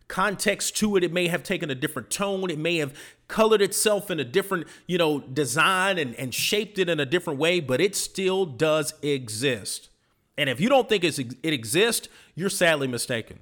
context 0.08 0.76
to 0.78 0.96
it. 0.96 1.04
It 1.04 1.12
may 1.12 1.28
have 1.28 1.42
taken 1.42 1.70
a 1.70 1.74
different 1.74 2.10
tone. 2.10 2.50
It 2.50 2.58
may 2.58 2.76
have 2.78 2.94
colored 3.28 3.62
itself 3.62 4.10
in 4.10 4.20
a 4.20 4.24
different, 4.24 4.66
you 4.86 4.98
know, 4.98 5.20
design 5.20 5.98
and, 5.98 6.14
and 6.16 6.34
shaped 6.34 6.78
it 6.78 6.88
in 6.88 7.00
a 7.00 7.06
different 7.06 7.38
way, 7.38 7.60
but 7.60 7.80
it 7.80 7.96
still 7.96 8.44
does 8.44 8.94
exist. 9.02 9.88
And 10.36 10.48
if 10.48 10.60
you 10.60 10.68
don't 10.68 10.88
think 10.88 11.04
it's, 11.04 11.18
it 11.18 11.36
exists, 11.44 12.08
you're 12.34 12.50
sadly 12.50 12.88
mistaken. 12.88 13.40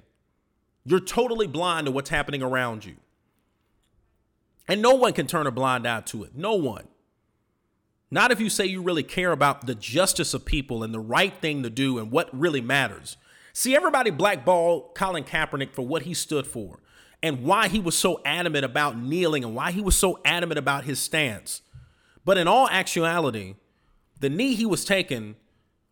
You're 0.85 0.99
totally 0.99 1.47
blind 1.47 1.85
to 1.85 1.91
what's 1.91 2.09
happening 2.09 2.41
around 2.41 2.85
you. 2.85 2.95
And 4.67 4.81
no 4.81 4.95
one 4.95 5.13
can 5.13 5.27
turn 5.27 5.47
a 5.47 5.51
blind 5.51 5.87
eye 5.87 6.01
to 6.01 6.23
it. 6.23 6.35
No 6.35 6.55
one. 6.55 6.87
Not 8.09 8.31
if 8.31 8.41
you 8.41 8.49
say 8.49 8.65
you 8.65 8.81
really 8.81 9.03
care 9.03 9.31
about 9.31 9.65
the 9.65 9.75
justice 9.75 10.33
of 10.33 10.43
people 10.43 10.83
and 10.83 10.93
the 10.93 10.99
right 10.99 11.33
thing 11.41 11.63
to 11.63 11.69
do 11.69 11.97
and 11.97 12.11
what 12.11 12.29
really 12.37 12.61
matters. 12.61 13.15
See, 13.53 13.75
everybody 13.75 14.11
blackballed 14.11 14.95
Colin 14.95 15.23
Kaepernick 15.23 15.73
for 15.73 15.85
what 15.85 16.03
he 16.03 16.13
stood 16.13 16.47
for 16.47 16.79
and 17.23 17.43
why 17.43 17.67
he 17.67 17.79
was 17.79 17.97
so 17.97 18.21
adamant 18.25 18.65
about 18.65 18.97
kneeling 18.97 19.43
and 19.43 19.55
why 19.55 19.71
he 19.71 19.81
was 19.81 19.95
so 19.95 20.19
adamant 20.25 20.57
about 20.57 20.85
his 20.85 20.99
stance. 20.99 21.61
But 22.23 22.37
in 22.37 22.47
all 22.47 22.69
actuality, 22.69 23.55
the 24.19 24.29
knee 24.29 24.55
he 24.55 24.65
was 24.65 24.85
taking 24.85 25.35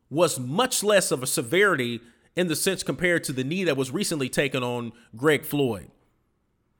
was 0.09 0.39
much 0.39 0.83
less 0.83 1.11
of 1.11 1.21
a 1.21 1.27
severity 1.27 2.01
in 2.35 2.47
the 2.47 2.55
sense 2.55 2.83
compared 2.83 3.23
to 3.25 3.33
the 3.33 3.43
knee 3.43 3.63
that 3.65 3.77
was 3.77 3.91
recently 3.91 4.29
taken 4.29 4.63
on 4.63 4.91
Greg 5.15 5.43
Floyd. 5.43 5.91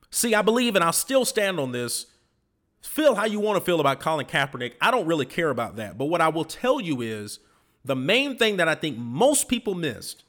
See, 0.09 0.33
I 0.33 0.41
believe, 0.41 0.75
and 0.75 0.83
I'll 0.83 0.93
still 0.93 1.25
stand 1.25 1.59
on 1.59 1.71
this. 1.71 2.07
Feel 2.81 3.15
how 3.15 3.25
you 3.25 3.39
want 3.39 3.59
to 3.59 3.65
feel 3.65 3.79
about 3.79 3.99
Colin 3.99 4.25
Kaepernick. 4.25 4.73
I 4.81 4.89
don't 4.89 5.05
really 5.05 5.25
care 5.25 5.49
about 5.49 5.75
that. 5.75 5.97
But 5.97 6.05
what 6.05 6.21
I 6.21 6.29
will 6.29 6.45
tell 6.45 6.79
you 6.79 7.01
is 7.01 7.39
the 7.83 7.95
main 7.95 8.37
thing 8.37 8.57
that 8.57 8.67
I 8.67 8.75
think 8.75 8.97
most 8.97 9.47
people 9.47 9.75
missed 9.75 10.23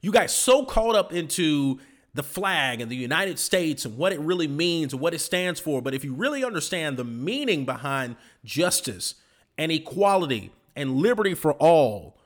you 0.00 0.12
guys 0.12 0.34
so 0.34 0.64
caught 0.64 0.94
up 0.94 1.12
into 1.12 1.80
the 2.14 2.22
flag 2.22 2.80
and 2.80 2.90
the 2.90 2.96
United 2.96 3.38
States 3.38 3.84
and 3.84 3.96
what 3.96 4.12
it 4.12 4.20
really 4.20 4.48
means 4.48 4.92
and 4.92 5.00
what 5.00 5.14
it 5.14 5.20
stands 5.20 5.60
for. 5.60 5.82
But 5.82 5.94
if 5.94 6.04
you 6.04 6.14
really 6.14 6.44
understand 6.44 6.96
the 6.96 7.04
meaning 7.04 7.64
behind 7.64 8.16
justice 8.44 9.14
and 9.56 9.70
equality 9.70 10.52
and 10.74 10.96
liberty 10.96 11.34
for 11.34 11.52
all, 11.54 12.18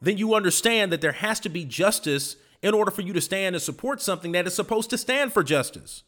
then 0.00 0.18
you 0.18 0.34
understand 0.34 0.92
that 0.92 1.00
there 1.00 1.12
has 1.12 1.40
to 1.40 1.48
be 1.48 1.64
justice 1.64 2.36
in 2.62 2.74
order 2.74 2.90
for 2.90 3.02
you 3.02 3.12
to 3.12 3.20
stand 3.20 3.54
and 3.54 3.62
support 3.62 4.00
something 4.00 4.32
that 4.32 4.46
is 4.46 4.54
supposed 4.54 4.90
to 4.90 4.98
stand 4.98 5.32
for 5.32 5.42
justice. 5.42 6.02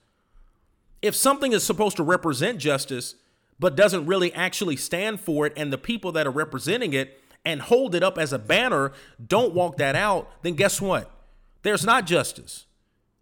If 1.02 1.14
something 1.14 1.52
is 1.52 1.62
supposed 1.62 1.96
to 1.96 2.02
represent 2.02 2.58
justice, 2.58 3.14
but 3.58 3.76
doesn't 3.76 4.06
really 4.06 4.32
actually 4.34 4.76
stand 4.76 5.20
for 5.20 5.46
it, 5.46 5.52
and 5.56 5.72
the 5.72 5.78
people 5.78 6.12
that 6.12 6.26
are 6.26 6.32
representing 6.32 6.92
it 6.92 7.19
and 7.44 7.62
hold 7.62 7.94
it 7.94 8.02
up 8.02 8.18
as 8.18 8.32
a 8.32 8.38
banner, 8.38 8.92
don't 9.24 9.54
walk 9.54 9.76
that 9.78 9.96
out, 9.96 10.30
then 10.42 10.54
guess 10.54 10.80
what? 10.80 11.10
There's 11.62 11.84
not 11.84 12.06
justice. 12.06 12.66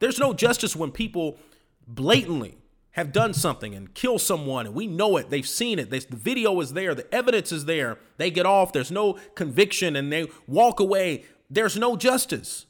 There's 0.01 0.19
no 0.19 0.33
justice 0.33 0.77
when 0.77 0.91
people 0.91 1.39
blatantly 1.87 2.59
have 2.93 3.13
done 3.13 3.33
something 3.33 3.75
and 3.75 3.95
kill 3.95 4.19
someone 4.19 4.67
and 4.67 4.75
we 4.75 4.87
know 4.87 5.17
it. 5.17 5.31
They've 5.31 5.49
seen 5.49 5.79
it. 5.79 5.91
They, 5.91 6.01
the 6.01 6.17
video 6.17 6.61
is 6.61 6.73
there. 6.73 6.95
The 6.95 7.13
evidence 7.15 7.53
is 7.53 7.65
there. 7.65 7.99
They 8.17 8.31
get 8.31 8.47
off. 8.47 8.73
There's 8.73 8.91
no 8.91 9.15
conviction 9.35 9.95
and 9.95 10.13
they 10.13 10.27
walk 10.47 10.81
away. 10.81 11.25
There's 11.49 11.77
no 11.77 11.97
justice. 11.97 12.67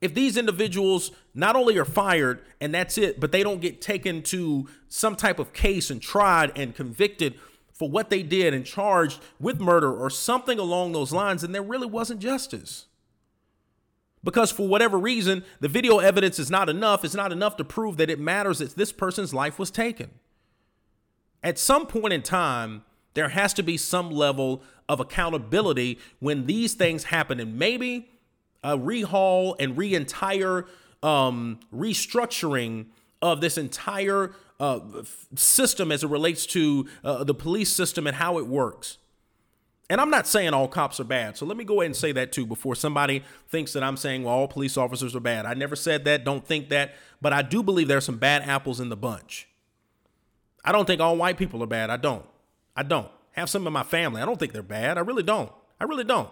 If 0.00 0.14
these 0.14 0.36
individuals 0.36 1.10
not 1.34 1.56
only 1.56 1.76
are 1.78 1.84
fired 1.84 2.42
and 2.60 2.74
that's 2.74 2.96
it 2.96 3.20
but 3.20 3.32
they 3.32 3.42
don't 3.42 3.60
get 3.60 3.80
taken 3.80 4.22
to 4.24 4.66
some 4.88 5.16
type 5.16 5.38
of 5.38 5.52
case 5.52 5.90
and 5.90 6.00
tried 6.00 6.56
and 6.56 6.74
convicted 6.74 7.38
for 7.80 7.88
what 7.88 8.10
they 8.10 8.22
did 8.22 8.52
and 8.52 8.66
charged 8.66 9.22
with 9.40 9.58
murder 9.58 9.90
or 9.90 10.10
something 10.10 10.58
along 10.58 10.92
those 10.92 11.14
lines, 11.14 11.42
and 11.42 11.54
there 11.54 11.62
really 11.62 11.86
wasn't 11.86 12.20
justice. 12.20 12.84
Because 14.22 14.52
for 14.52 14.68
whatever 14.68 14.98
reason, 14.98 15.44
the 15.60 15.68
video 15.68 15.98
evidence 15.98 16.38
is 16.38 16.50
not 16.50 16.68
enough. 16.68 17.06
It's 17.06 17.14
not 17.14 17.32
enough 17.32 17.56
to 17.56 17.64
prove 17.64 17.96
that 17.96 18.10
it 18.10 18.20
matters 18.20 18.58
that 18.58 18.76
this 18.76 18.92
person's 18.92 19.32
life 19.32 19.58
was 19.58 19.70
taken. 19.70 20.10
At 21.42 21.58
some 21.58 21.86
point 21.86 22.12
in 22.12 22.20
time, 22.20 22.82
there 23.14 23.30
has 23.30 23.54
to 23.54 23.62
be 23.62 23.78
some 23.78 24.10
level 24.10 24.62
of 24.86 25.00
accountability 25.00 25.98
when 26.18 26.44
these 26.44 26.74
things 26.74 27.04
happen. 27.04 27.40
And 27.40 27.58
maybe 27.58 28.10
a 28.62 28.76
rehaul 28.76 29.56
and 29.58 29.74
re 29.78 29.94
entire 29.94 30.66
um, 31.02 31.60
restructuring 31.74 32.88
of 33.22 33.40
this 33.40 33.56
entire 33.56 34.32
uh, 34.60 34.80
system 35.34 35.90
as 35.90 36.04
it 36.04 36.10
relates 36.10 36.46
to 36.46 36.86
uh, 37.02 37.24
the 37.24 37.34
police 37.34 37.72
system 37.72 38.06
and 38.06 38.16
how 38.16 38.38
it 38.38 38.46
works. 38.46 38.98
And 39.88 40.00
I'm 40.00 40.10
not 40.10 40.28
saying 40.28 40.54
all 40.54 40.68
cops 40.68 41.00
are 41.00 41.04
bad. 41.04 41.36
So 41.36 41.44
let 41.44 41.56
me 41.56 41.64
go 41.64 41.80
ahead 41.80 41.86
and 41.86 41.96
say 41.96 42.12
that 42.12 42.30
too 42.30 42.46
before 42.46 42.76
somebody 42.76 43.24
thinks 43.48 43.72
that 43.72 43.82
I'm 43.82 43.96
saying, 43.96 44.22
well, 44.22 44.34
all 44.34 44.46
police 44.46 44.76
officers 44.76 45.16
are 45.16 45.20
bad. 45.20 45.46
I 45.46 45.54
never 45.54 45.74
said 45.74 46.04
that. 46.04 46.24
Don't 46.24 46.46
think 46.46 46.68
that. 46.68 46.94
But 47.20 47.32
I 47.32 47.42
do 47.42 47.60
believe 47.62 47.88
there 47.88 47.96
are 47.96 48.02
some 48.02 48.18
bad 48.18 48.42
apples 48.42 48.78
in 48.78 48.88
the 48.88 48.96
bunch. 48.96 49.48
I 50.64 50.70
don't 50.70 50.84
think 50.84 51.00
all 51.00 51.16
white 51.16 51.38
people 51.38 51.60
are 51.62 51.66
bad. 51.66 51.90
I 51.90 51.96
don't. 51.96 52.24
I 52.76 52.84
don't. 52.84 53.10
Have 53.32 53.50
some 53.50 53.66
in 53.66 53.72
my 53.72 53.82
family. 53.82 54.22
I 54.22 54.26
don't 54.26 54.38
think 54.38 54.52
they're 54.52 54.62
bad. 54.62 54.96
I 54.96 55.00
really 55.00 55.22
don't. 55.24 55.50
I 55.80 55.84
really 55.84 56.04
don't. 56.04 56.30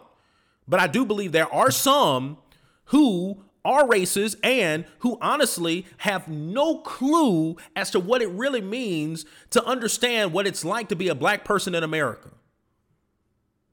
But 0.69 0.79
I 0.79 0.87
do 0.87 1.05
believe 1.05 1.33
there 1.33 1.53
are 1.53 1.71
some 1.71 2.39
who 2.87 3.43
are 3.69 3.85
racist 3.85 4.37
and 4.43 4.87
who 5.01 5.19
honestly 5.21 5.87
have 5.99 6.27
no 6.27 6.79
clue 6.79 7.57
as 7.77 7.91
to 7.91 8.01
what 8.01 8.23
it 8.23 8.31
really 8.31 8.63
means 8.63 9.27
to 9.51 9.63
understand 9.65 10.33
what 10.33 10.47
it's 10.47 10.65
like 10.65 10.89
to 10.89 10.97
be 10.97 11.09
a 11.09 11.15
black 11.15 11.45
person 11.45 11.75
in 11.75 11.85
America. 11.85 12.31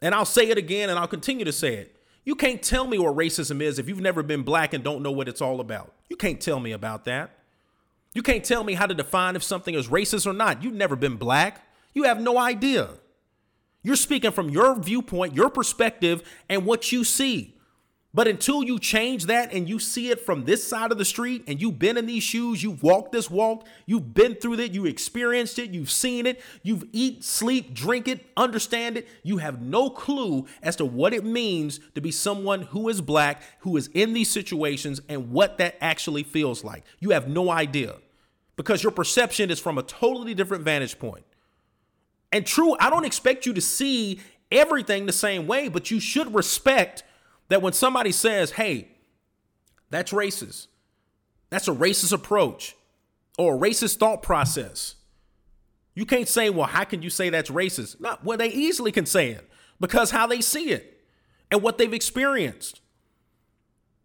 And 0.01 0.13
I'll 0.13 0.25
say 0.25 0.49
it 0.49 0.58
again 0.58 0.89
and 0.89 0.99
I'll 0.99 1.08
continue 1.08 1.45
to 1.45 1.53
say 1.53 1.75
it. 1.75 1.95
You 2.25 2.36
can't 2.36 2.62
tell 2.62 2.88
me 2.88 2.97
what 2.97 3.15
racism 3.15 3.62
is 3.62 3.79
if 3.79 3.88
you've 3.88 4.01
never 4.01 4.21
been 4.21 4.43
black 4.43 4.73
and 4.73 4.84
don't 4.84 5.01
know 5.01 5.12
what 5.12 5.29
it's 5.29 5.41
all 5.41 5.62
about. 5.62 5.93
You 6.10 6.17
can't 6.17 6.41
tell 6.41 6.60
me 6.60 6.73
about 6.73 7.05
that. 7.05 7.31
You 8.13 8.21
can't 8.21 8.43
tell 8.43 8.63
me 8.63 8.73
how 8.73 8.88
to 8.88 8.93
define 8.93 9.36
if 9.36 9.43
something 9.43 9.75
is 9.75 9.88
racist 9.88 10.27
or 10.27 10.34
not. 10.34 10.63
You've 10.63 10.73
never 10.73 10.95
been 10.95 11.15
black. 11.15 11.62
You 11.93 12.03
have 12.03 12.19
no 12.19 12.38
idea. 12.38 12.89
You're 13.84 13.95
speaking 13.95 14.31
from 14.31 14.49
your 14.49 14.75
viewpoint, 14.79 15.36
your 15.36 15.49
perspective, 15.49 16.23
and 16.49 16.65
what 16.65 16.91
you 16.91 17.03
see. 17.03 17.55
But 18.15 18.30
until 18.30 18.63
you 18.63 18.80
change 18.80 19.25
that 19.25 19.51
and 19.51 19.67
you 19.67 19.78
see 19.78 20.10
it 20.10 20.21
from 20.21 20.45
this 20.45 20.65
side 20.65 20.93
of 20.93 20.97
the 20.97 21.04
street 21.04 21.43
and 21.47 21.60
you've 21.60 21.78
been 21.78 21.97
in 21.97 22.06
these 22.06 22.23
shoes, 22.23 22.63
you've 22.63 22.82
walked 22.82 23.12
this 23.12 23.30
walk, 23.30 23.67
you've 23.86 24.13
been 24.13 24.36
through 24.36 24.54
it, 24.62 24.71
you 24.71 24.86
experienced 24.86 25.60
it, 25.60 25.71
you've 25.71 25.91
seen 25.91 26.25
it, 26.25 26.41
you've 26.63 26.86
eat, 26.93 27.25
sleep, 27.25 27.73
drink 27.73 28.08
it, 28.08 28.25
understand 28.38 28.95
it, 28.95 29.06
you 29.23 29.39
have 29.39 29.62
no 29.62 29.89
clue 29.89 30.45
as 30.63 30.78
to 30.78 30.86
what 30.86 31.13
it 31.13 31.25
means 31.25 31.82
to 31.93 31.99
be 31.99 32.10
someone 32.10 32.62
who 32.62 32.88
is 32.88 33.01
black, 33.01 33.43
who 33.60 33.75
is 33.75 33.89
in 33.93 34.13
these 34.13 34.32
situations 34.32 35.01
and 35.10 35.32
what 35.32 35.58
that 35.58 35.75
actually 35.82 36.23
feels 36.23 36.63
like. 36.63 36.86
You 37.01 37.10
have 37.10 37.28
no 37.28 37.49
idea 37.49 37.95
because 38.56 38.82
your 38.82 38.93
perception 38.93 39.51
is 39.51 39.60
from 39.60 39.78
a 39.78 39.84
totally 39.84 40.34
different 40.34 40.63
vantage 40.63 40.97
point. 40.99 41.25
And 42.32 42.45
true, 42.45 42.78
I 42.80 42.89
don't 42.89 43.04
expect 43.04 43.45
you 43.45 43.51
to 43.51 43.62
see 43.62 44.21
everything 44.54 45.06
the 45.06 45.12
same 45.12 45.47
way, 45.47 45.67
but 45.67 45.91
you 45.91 45.99
should 45.99 46.34
respect 46.34 47.04
that 47.49 47.62
when 47.62 47.73
somebody 47.73 48.12
says, 48.12 48.51
hey, 48.51 48.89
that's 49.89 50.12
racist, 50.12 50.67
that's 51.49 51.67
a 51.67 51.73
racist 51.73 52.12
approach 52.12 52.75
or 53.38 53.55
a 53.55 53.58
racist 53.58 53.97
thought 53.97 54.21
process, 54.21 54.95
you 55.93 56.05
can't 56.05 56.27
say, 56.27 56.49
well, 56.49 56.67
how 56.67 56.84
can 56.84 57.01
you 57.01 57.10
say 57.10 57.29
that's 57.29 57.49
racist? 57.49 57.99
Not 58.01 58.23
well, 58.23 58.38
they 58.38 58.49
easily 58.49 58.91
can 58.91 59.05
say 59.05 59.31
it 59.31 59.49
because 59.79 60.12
how 60.12 60.27
they 60.27 60.41
see 60.41 60.71
it 60.71 61.03
and 61.51 61.62
what 61.62 61.77
they've 61.77 61.93
experienced. 61.93 62.81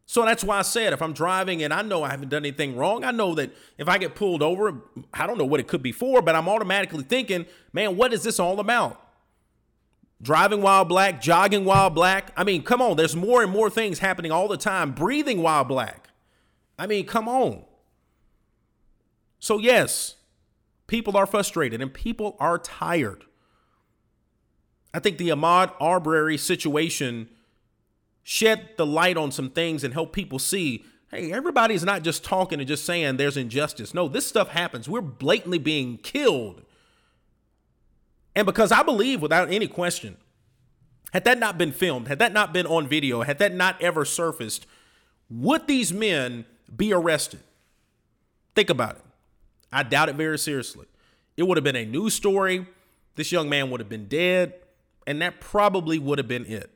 So 0.06 0.24
that's 0.24 0.42
why 0.42 0.58
I 0.58 0.62
said 0.62 0.92
if 0.92 1.02
I'm 1.02 1.12
driving 1.12 1.62
and 1.62 1.72
I 1.72 1.82
know 1.82 2.02
I 2.02 2.10
haven't 2.10 2.30
done 2.30 2.42
anything 2.42 2.76
wrong, 2.76 3.04
I 3.04 3.12
know 3.12 3.34
that 3.36 3.52
if 3.78 3.88
I 3.88 3.96
get 3.96 4.16
pulled 4.16 4.42
over, 4.42 4.82
I 5.14 5.26
don't 5.26 5.38
know 5.38 5.44
what 5.44 5.60
it 5.60 5.68
could 5.68 5.82
be 5.82 5.92
for, 5.92 6.20
but 6.20 6.34
I'm 6.34 6.48
automatically 6.48 7.04
thinking, 7.04 7.46
man, 7.72 7.96
what 7.96 8.12
is 8.12 8.24
this 8.24 8.40
all 8.40 8.58
about? 8.58 9.00
Driving 10.22 10.60
while 10.60 10.84
black, 10.84 11.20
jogging 11.22 11.64
while 11.64 11.88
black. 11.88 12.32
I 12.36 12.44
mean, 12.44 12.62
come 12.62 12.82
on, 12.82 12.96
there's 12.96 13.16
more 13.16 13.42
and 13.42 13.50
more 13.50 13.70
things 13.70 14.00
happening 14.00 14.30
all 14.30 14.48
the 14.48 14.58
time. 14.58 14.92
Breathing 14.92 15.42
while 15.42 15.64
black. 15.64 16.10
I 16.78 16.86
mean, 16.86 17.06
come 17.06 17.28
on. 17.28 17.64
So, 19.38 19.58
yes, 19.58 20.16
people 20.86 21.16
are 21.16 21.26
frustrated 21.26 21.80
and 21.80 21.92
people 21.92 22.36
are 22.38 22.58
tired. 22.58 23.24
I 24.92 24.98
think 24.98 25.16
the 25.16 25.28
Ahmaud 25.28 25.72
Arbery 25.80 26.36
situation 26.36 27.28
shed 28.22 28.70
the 28.76 28.84
light 28.84 29.16
on 29.16 29.32
some 29.32 29.50
things 29.50 29.82
and 29.84 29.94
help 29.94 30.12
people 30.12 30.38
see 30.38 30.84
hey, 31.10 31.32
everybody's 31.32 31.84
not 31.84 32.02
just 32.02 32.22
talking 32.24 32.60
and 32.60 32.68
just 32.68 32.84
saying 32.84 33.16
there's 33.16 33.36
injustice. 33.36 33.92
No, 33.92 34.08
this 34.08 34.26
stuff 34.26 34.48
happens. 34.50 34.88
We're 34.88 35.00
blatantly 35.00 35.58
being 35.58 35.98
killed 35.98 36.62
and 38.34 38.46
because 38.46 38.72
I 38.72 38.82
believe 38.82 39.20
without 39.20 39.50
any 39.50 39.66
question, 39.66 40.16
had 41.12 41.24
that 41.24 41.38
not 41.38 41.58
been 41.58 41.72
filmed, 41.72 42.08
had 42.08 42.18
that 42.20 42.32
not 42.32 42.52
been 42.52 42.66
on 42.66 42.86
video, 42.86 43.22
had 43.22 43.38
that 43.38 43.54
not 43.54 43.80
ever 43.82 44.04
surfaced, 44.04 44.66
would 45.28 45.66
these 45.66 45.92
men 45.92 46.44
be 46.74 46.92
arrested? 46.92 47.40
Think 48.54 48.70
about 48.70 48.96
it. 48.96 49.02
I 49.72 49.82
doubt 49.82 50.08
it 50.08 50.16
very 50.16 50.38
seriously. 50.38 50.86
It 51.36 51.44
would 51.44 51.56
have 51.56 51.64
been 51.64 51.76
a 51.76 51.84
news 51.84 52.14
story. 52.14 52.66
This 53.14 53.32
young 53.32 53.48
man 53.48 53.70
would 53.70 53.80
have 53.80 53.88
been 53.88 54.06
dead, 54.06 54.54
and 55.06 55.20
that 55.22 55.40
probably 55.40 55.98
would 55.98 56.18
have 56.18 56.28
been 56.28 56.46
it. 56.46 56.70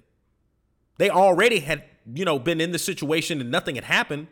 They 0.99 1.11
already 1.11 1.61
had, 1.61 1.85
you 2.13 2.25
know, 2.25 2.39
been 2.39 2.61
in 2.61 2.73
the 2.73 2.79
situation 2.79 3.41
and 3.41 3.51
nothing 3.51 3.75
had 3.75 3.85
happened. 3.85 4.29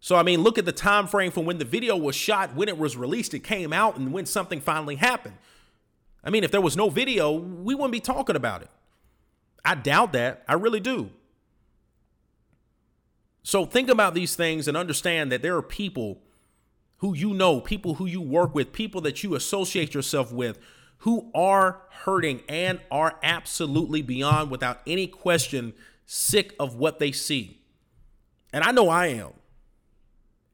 So 0.00 0.16
I 0.16 0.22
mean, 0.22 0.42
look 0.42 0.58
at 0.58 0.64
the 0.64 0.72
time 0.72 1.06
frame 1.06 1.30
from 1.30 1.46
when 1.46 1.58
the 1.58 1.64
video 1.64 1.96
was 1.96 2.14
shot, 2.14 2.54
when 2.54 2.68
it 2.68 2.78
was 2.78 2.96
released, 2.96 3.34
it 3.34 3.40
came 3.40 3.72
out, 3.72 3.96
and 3.96 4.12
when 4.12 4.26
something 4.26 4.60
finally 4.60 4.96
happened. 4.96 5.36
I 6.26 6.30
mean, 6.30 6.42
if 6.42 6.50
there 6.50 6.60
was 6.60 6.76
no 6.76 6.90
video, 6.90 7.30
we 7.30 7.74
wouldn't 7.76 7.92
be 7.92 8.00
talking 8.00 8.34
about 8.34 8.62
it. 8.62 8.68
I 9.64 9.76
doubt 9.76 10.12
that. 10.12 10.42
I 10.48 10.54
really 10.54 10.80
do. 10.80 11.10
So 13.44 13.64
think 13.64 13.88
about 13.88 14.14
these 14.14 14.34
things 14.34 14.66
and 14.66 14.76
understand 14.76 15.30
that 15.30 15.40
there 15.40 15.56
are 15.56 15.62
people 15.62 16.20
who 16.98 17.14
you 17.14 17.32
know, 17.32 17.60
people 17.60 17.94
who 17.94 18.06
you 18.06 18.20
work 18.20 18.56
with, 18.56 18.72
people 18.72 19.00
that 19.02 19.22
you 19.22 19.36
associate 19.36 19.94
yourself 19.94 20.32
with 20.32 20.58
who 20.98 21.30
are 21.32 21.82
hurting 21.90 22.42
and 22.48 22.80
are 22.90 23.18
absolutely 23.22 24.02
beyond, 24.02 24.50
without 24.50 24.80
any 24.84 25.06
question, 25.06 25.74
sick 26.06 26.54
of 26.58 26.74
what 26.74 26.98
they 26.98 27.12
see. 27.12 27.60
And 28.52 28.64
I 28.64 28.72
know 28.72 28.88
I 28.88 29.08
am. 29.08 29.32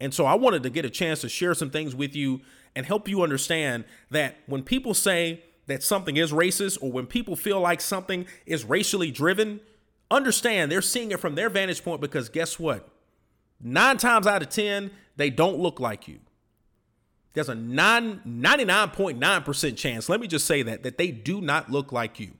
And 0.01 0.13
so 0.13 0.27
I 0.27 0.35
wanted 0.35 0.65
to 0.65 0.71
get 0.71 0.85
a 0.85 0.91
chance 0.91 1.23
to 1.23 1.31
share 1.31 1.55
some 1.55 1.71
things 1.71 1.95
with 1.95 2.15
you 2.15 2.43
and 2.75 2.85
help 2.85 3.09
you 3.09 3.23
understand 3.23 3.85
that 4.11 4.37
when 4.47 4.63
people 4.65 4.93
say, 4.93 5.45
that 5.73 5.83
something 5.83 6.17
is 6.17 6.33
racist 6.33 6.79
or 6.81 6.93
when 6.93 7.07
people 7.07 7.35
feel 7.35 7.61
like 7.61 7.81
something 7.81 8.27
is 8.47 8.65
racially 8.65 9.11
driven, 9.11 9.61
understand 10.11 10.71
they're 10.71 10.83
seeing 10.83 11.11
it 11.11 11.21
from 11.21 11.35
their 11.35 11.49
vantage 11.49 11.83
point 11.83 12.01
because 12.01 12.29
guess 12.29 12.59
what? 12.59 12.89
Nine 13.61 13.97
times 13.97 14.27
out 14.27 14.43
of 14.43 14.51
10, 14.51 14.91
they 15.17 15.31
don't 15.31 15.59
look 15.59 15.81
like 15.81 16.07
you. 16.07 16.21
There's 17.33 17.49
a 17.49 17.55
99.9% 17.55 19.77
chance, 19.77 20.09
let 20.09 20.21
me 20.21 20.27
just 20.27 20.47
say 20.47 20.63
that, 20.63 20.83
that 20.83 20.99
they 20.99 21.11
do 21.11 21.41
not 21.41 21.71
look 21.71 21.91
like 21.91 22.21
you. 22.21 22.33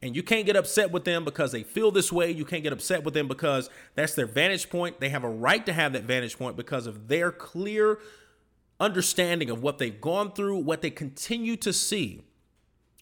And 0.00 0.14
you 0.14 0.22
can't 0.22 0.46
get 0.46 0.56
upset 0.56 0.92
with 0.92 1.04
them 1.04 1.24
because 1.24 1.50
they 1.50 1.64
feel 1.64 1.90
this 1.90 2.12
way. 2.12 2.30
You 2.30 2.44
can't 2.44 2.62
get 2.62 2.72
upset 2.72 3.02
with 3.02 3.14
them 3.14 3.26
because 3.26 3.68
that's 3.96 4.14
their 4.14 4.26
vantage 4.26 4.70
point. 4.70 5.00
They 5.00 5.08
have 5.08 5.24
a 5.24 5.28
right 5.28 5.66
to 5.66 5.72
have 5.72 5.92
that 5.94 6.04
vantage 6.04 6.38
point 6.38 6.56
because 6.56 6.86
of 6.86 7.08
their 7.08 7.32
clear 7.32 7.98
understanding 8.78 9.50
of 9.50 9.60
what 9.60 9.78
they've 9.78 10.00
gone 10.00 10.30
through, 10.32 10.58
what 10.58 10.82
they 10.82 10.90
continue 10.90 11.56
to 11.56 11.72
see. 11.72 12.22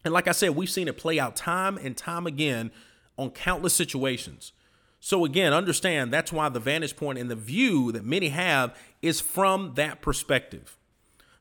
And 0.06 0.12
like 0.12 0.28
I 0.28 0.32
said, 0.32 0.54
we've 0.54 0.70
seen 0.70 0.86
it 0.86 0.96
play 0.96 1.18
out 1.18 1.34
time 1.34 1.76
and 1.78 1.96
time 1.96 2.26
again 2.26 2.70
on 3.18 3.30
countless 3.30 3.74
situations. 3.74 4.52
So, 5.00 5.24
again, 5.24 5.52
understand 5.52 6.12
that's 6.12 6.32
why 6.32 6.48
the 6.48 6.60
vantage 6.60 6.96
point 6.96 7.18
and 7.18 7.30
the 7.30 7.36
view 7.36 7.90
that 7.92 8.04
many 8.04 8.28
have 8.28 8.76
is 9.02 9.20
from 9.20 9.74
that 9.74 10.02
perspective. 10.02 10.76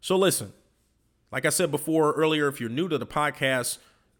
So, 0.01 0.17
listen, 0.17 0.51
like 1.31 1.45
I 1.45 1.49
said 1.49 1.69
before 1.69 2.13
earlier, 2.13 2.47
if 2.47 2.59
you're 2.59 2.69
new 2.69 2.89
to 2.89 2.97
the 2.97 3.05
podcast, 3.05 3.77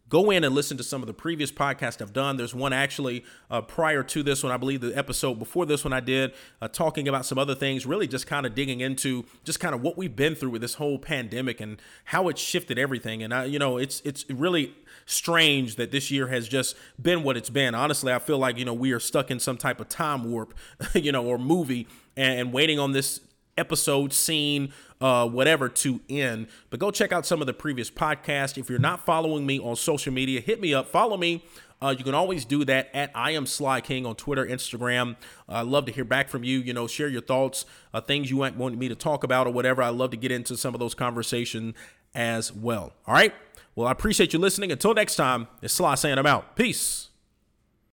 go 0.08 0.30
in 0.30 0.44
and 0.44 0.54
listen 0.54 0.76
to 0.76 0.82
some 0.82 1.02
of 1.02 1.06
the 1.06 1.14
previous 1.14 1.50
podcasts 1.50 2.00
I've 2.00 2.12
done. 2.12 2.36
There's 2.36 2.54
one 2.54 2.72
actually 2.72 3.24
uh, 3.50 3.60
prior 3.62 4.02
to 4.02 4.22
this 4.22 4.42
one, 4.42 4.52
I 4.52 4.56
believe 4.56 4.80
the 4.80 4.96
episode 4.96 5.38
before 5.38 5.66
this 5.66 5.84
one 5.84 5.92
I 5.92 6.00
did, 6.00 6.32
uh, 6.60 6.68
talking 6.68 7.08
about 7.08 7.26
some 7.26 7.38
other 7.38 7.54
things, 7.54 7.86
really 7.86 8.06
just 8.06 8.26
kind 8.26 8.46
of 8.46 8.54
digging 8.54 8.80
into 8.80 9.24
just 9.44 9.60
kind 9.60 9.74
of 9.74 9.82
what 9.82 9.96
we've 9.96 10.14
been 10.14 10.34
through 10.34 10.50
with 10.50 10.62
this 10.62 10.74
whole 10.74 10.98
pandemic 10.98 11.60
and 11.60 11.80
how 12.04 12.28
it's 12.28 12.40
shifted 12.40 12.78
everything. 12.78 13.22
And 13.22 13.34
I, 13.34 13.44
you 13.44 13.58
know, 13.58 13.78
it's 13.78 14.00
it's 14.04 14.28
really 14.30 14.74
strange 15.06 15.76
that 15.76 15.90
this 15.90 16.10
year 16.10 16.28
has 16.28 16.48
just 16.48 16.76
been 17.00 17.22
what 17.22 17.36
it's 17.36 17.50
been. 17.50 17.74
Honestly, 17.74 18.12
I 18.12 18.18
feel 18.18 18.38
like 18.38 18.58
you 18.58 18.64
know 18.64 18.74
we 18.74 18.92
are 18.92 19.00
stuck 19.00 19.30
in 19.30 19.40
some 19.40 19.56
type 19.56 19.80
of 19.80 19.88
time 19.88 20.30
warp, 20.30 20.54
you 20.94 21.12
know, 21.12 21.24
or 21.24 21.38
movie 21.38 21.88
and 22.16 22.52
waiting 22.52 22.78
on 22.78 22.92
this 22.92 23.20
episode, 23.56 24.12
scene, 24.12 24.72
uh, 25.00 25.28
whatever 25.28 25.68
to 25.68 26.00
end. 26.08 26.48
But 26.70 26.80
go 26.80 26.90
check 26.90 27.12
out 27.12 27.26
some 27.26 27.40
of 27.40 27.46
the 27.46 27.52
previous 27.52 27.90
podcasts. 27.90 28.58
If 28.58 28.70
you're 28.70 28.78
not 28.78 29.04
following 29.04 29.46
me 29.46 29.58
on 29.58 29.76
social 29.76 30.12
media, 30.12 30.40
hit 30.40 30.60
me 30.60 30.74
up, 30.74 30.88
follow 30.88 31.16
me. 31.16 31.44
Uh, 31.80 31.94
you 31.96 32.04
can 32.04 32.14
always 32.14 32.44
do 32.44 32.64
that 32.64 32.88
at 32.94 33.10
I 33.14 33.32
am 33.32 33.44
Sly 33.44 33.82
King 33.82 34.06
on 34.06 34.16
Twitter, 34.16 34.46
Instagram. 34.46 35.16
I 35.48 35.60
uh, 35.60 35.64
love 35.64 35.84
to 35.86 35.92
hear 35.92 36.04
back 36.04 36.28
from 36.28 36.42
you. 36.42 36.58
You 36.58 36.72
know, 36.72 36.86
share 36.86 37.08
your 37.08 37.20
thoughts, 37.20 37.66
uh, 37.92 38.00
things 38.00 38.30
you 38.30 38.38
want, 38.38 38.56
me 38.56 38.88
to 38.88 38.94
talk 38.94 39.24
about, 39.24 39.46
or 39.46 39.52
whatever. 39.52 39.82
I 39.82 39.90
love 39.90 40.10
to 40.10 40.16
get 40.16 40.32
into 40.32 40.56
some 40.56 40.74
of 40.74 40.80
those 40.80 40.94
conversations 40.94 41.74
as 42.14 42.52
well. 42.52 42.94
All 43.06 43.14
right. 43.14 43.34
Well, 43.74 43.86
I 43.86 43.92
appreciate 43.92 44.32
you 44.32 44.38
listening. 44.38 44.72
Until 44.72 44.94
next 44.94 45.16
time, 45.16 45.48
it's 45.60 45.74
Sly 45.74 45.96
saying 45.96 46.16
I'm 46.16 46.26
out. 46.26 46.56
Peace. 46.56 47.10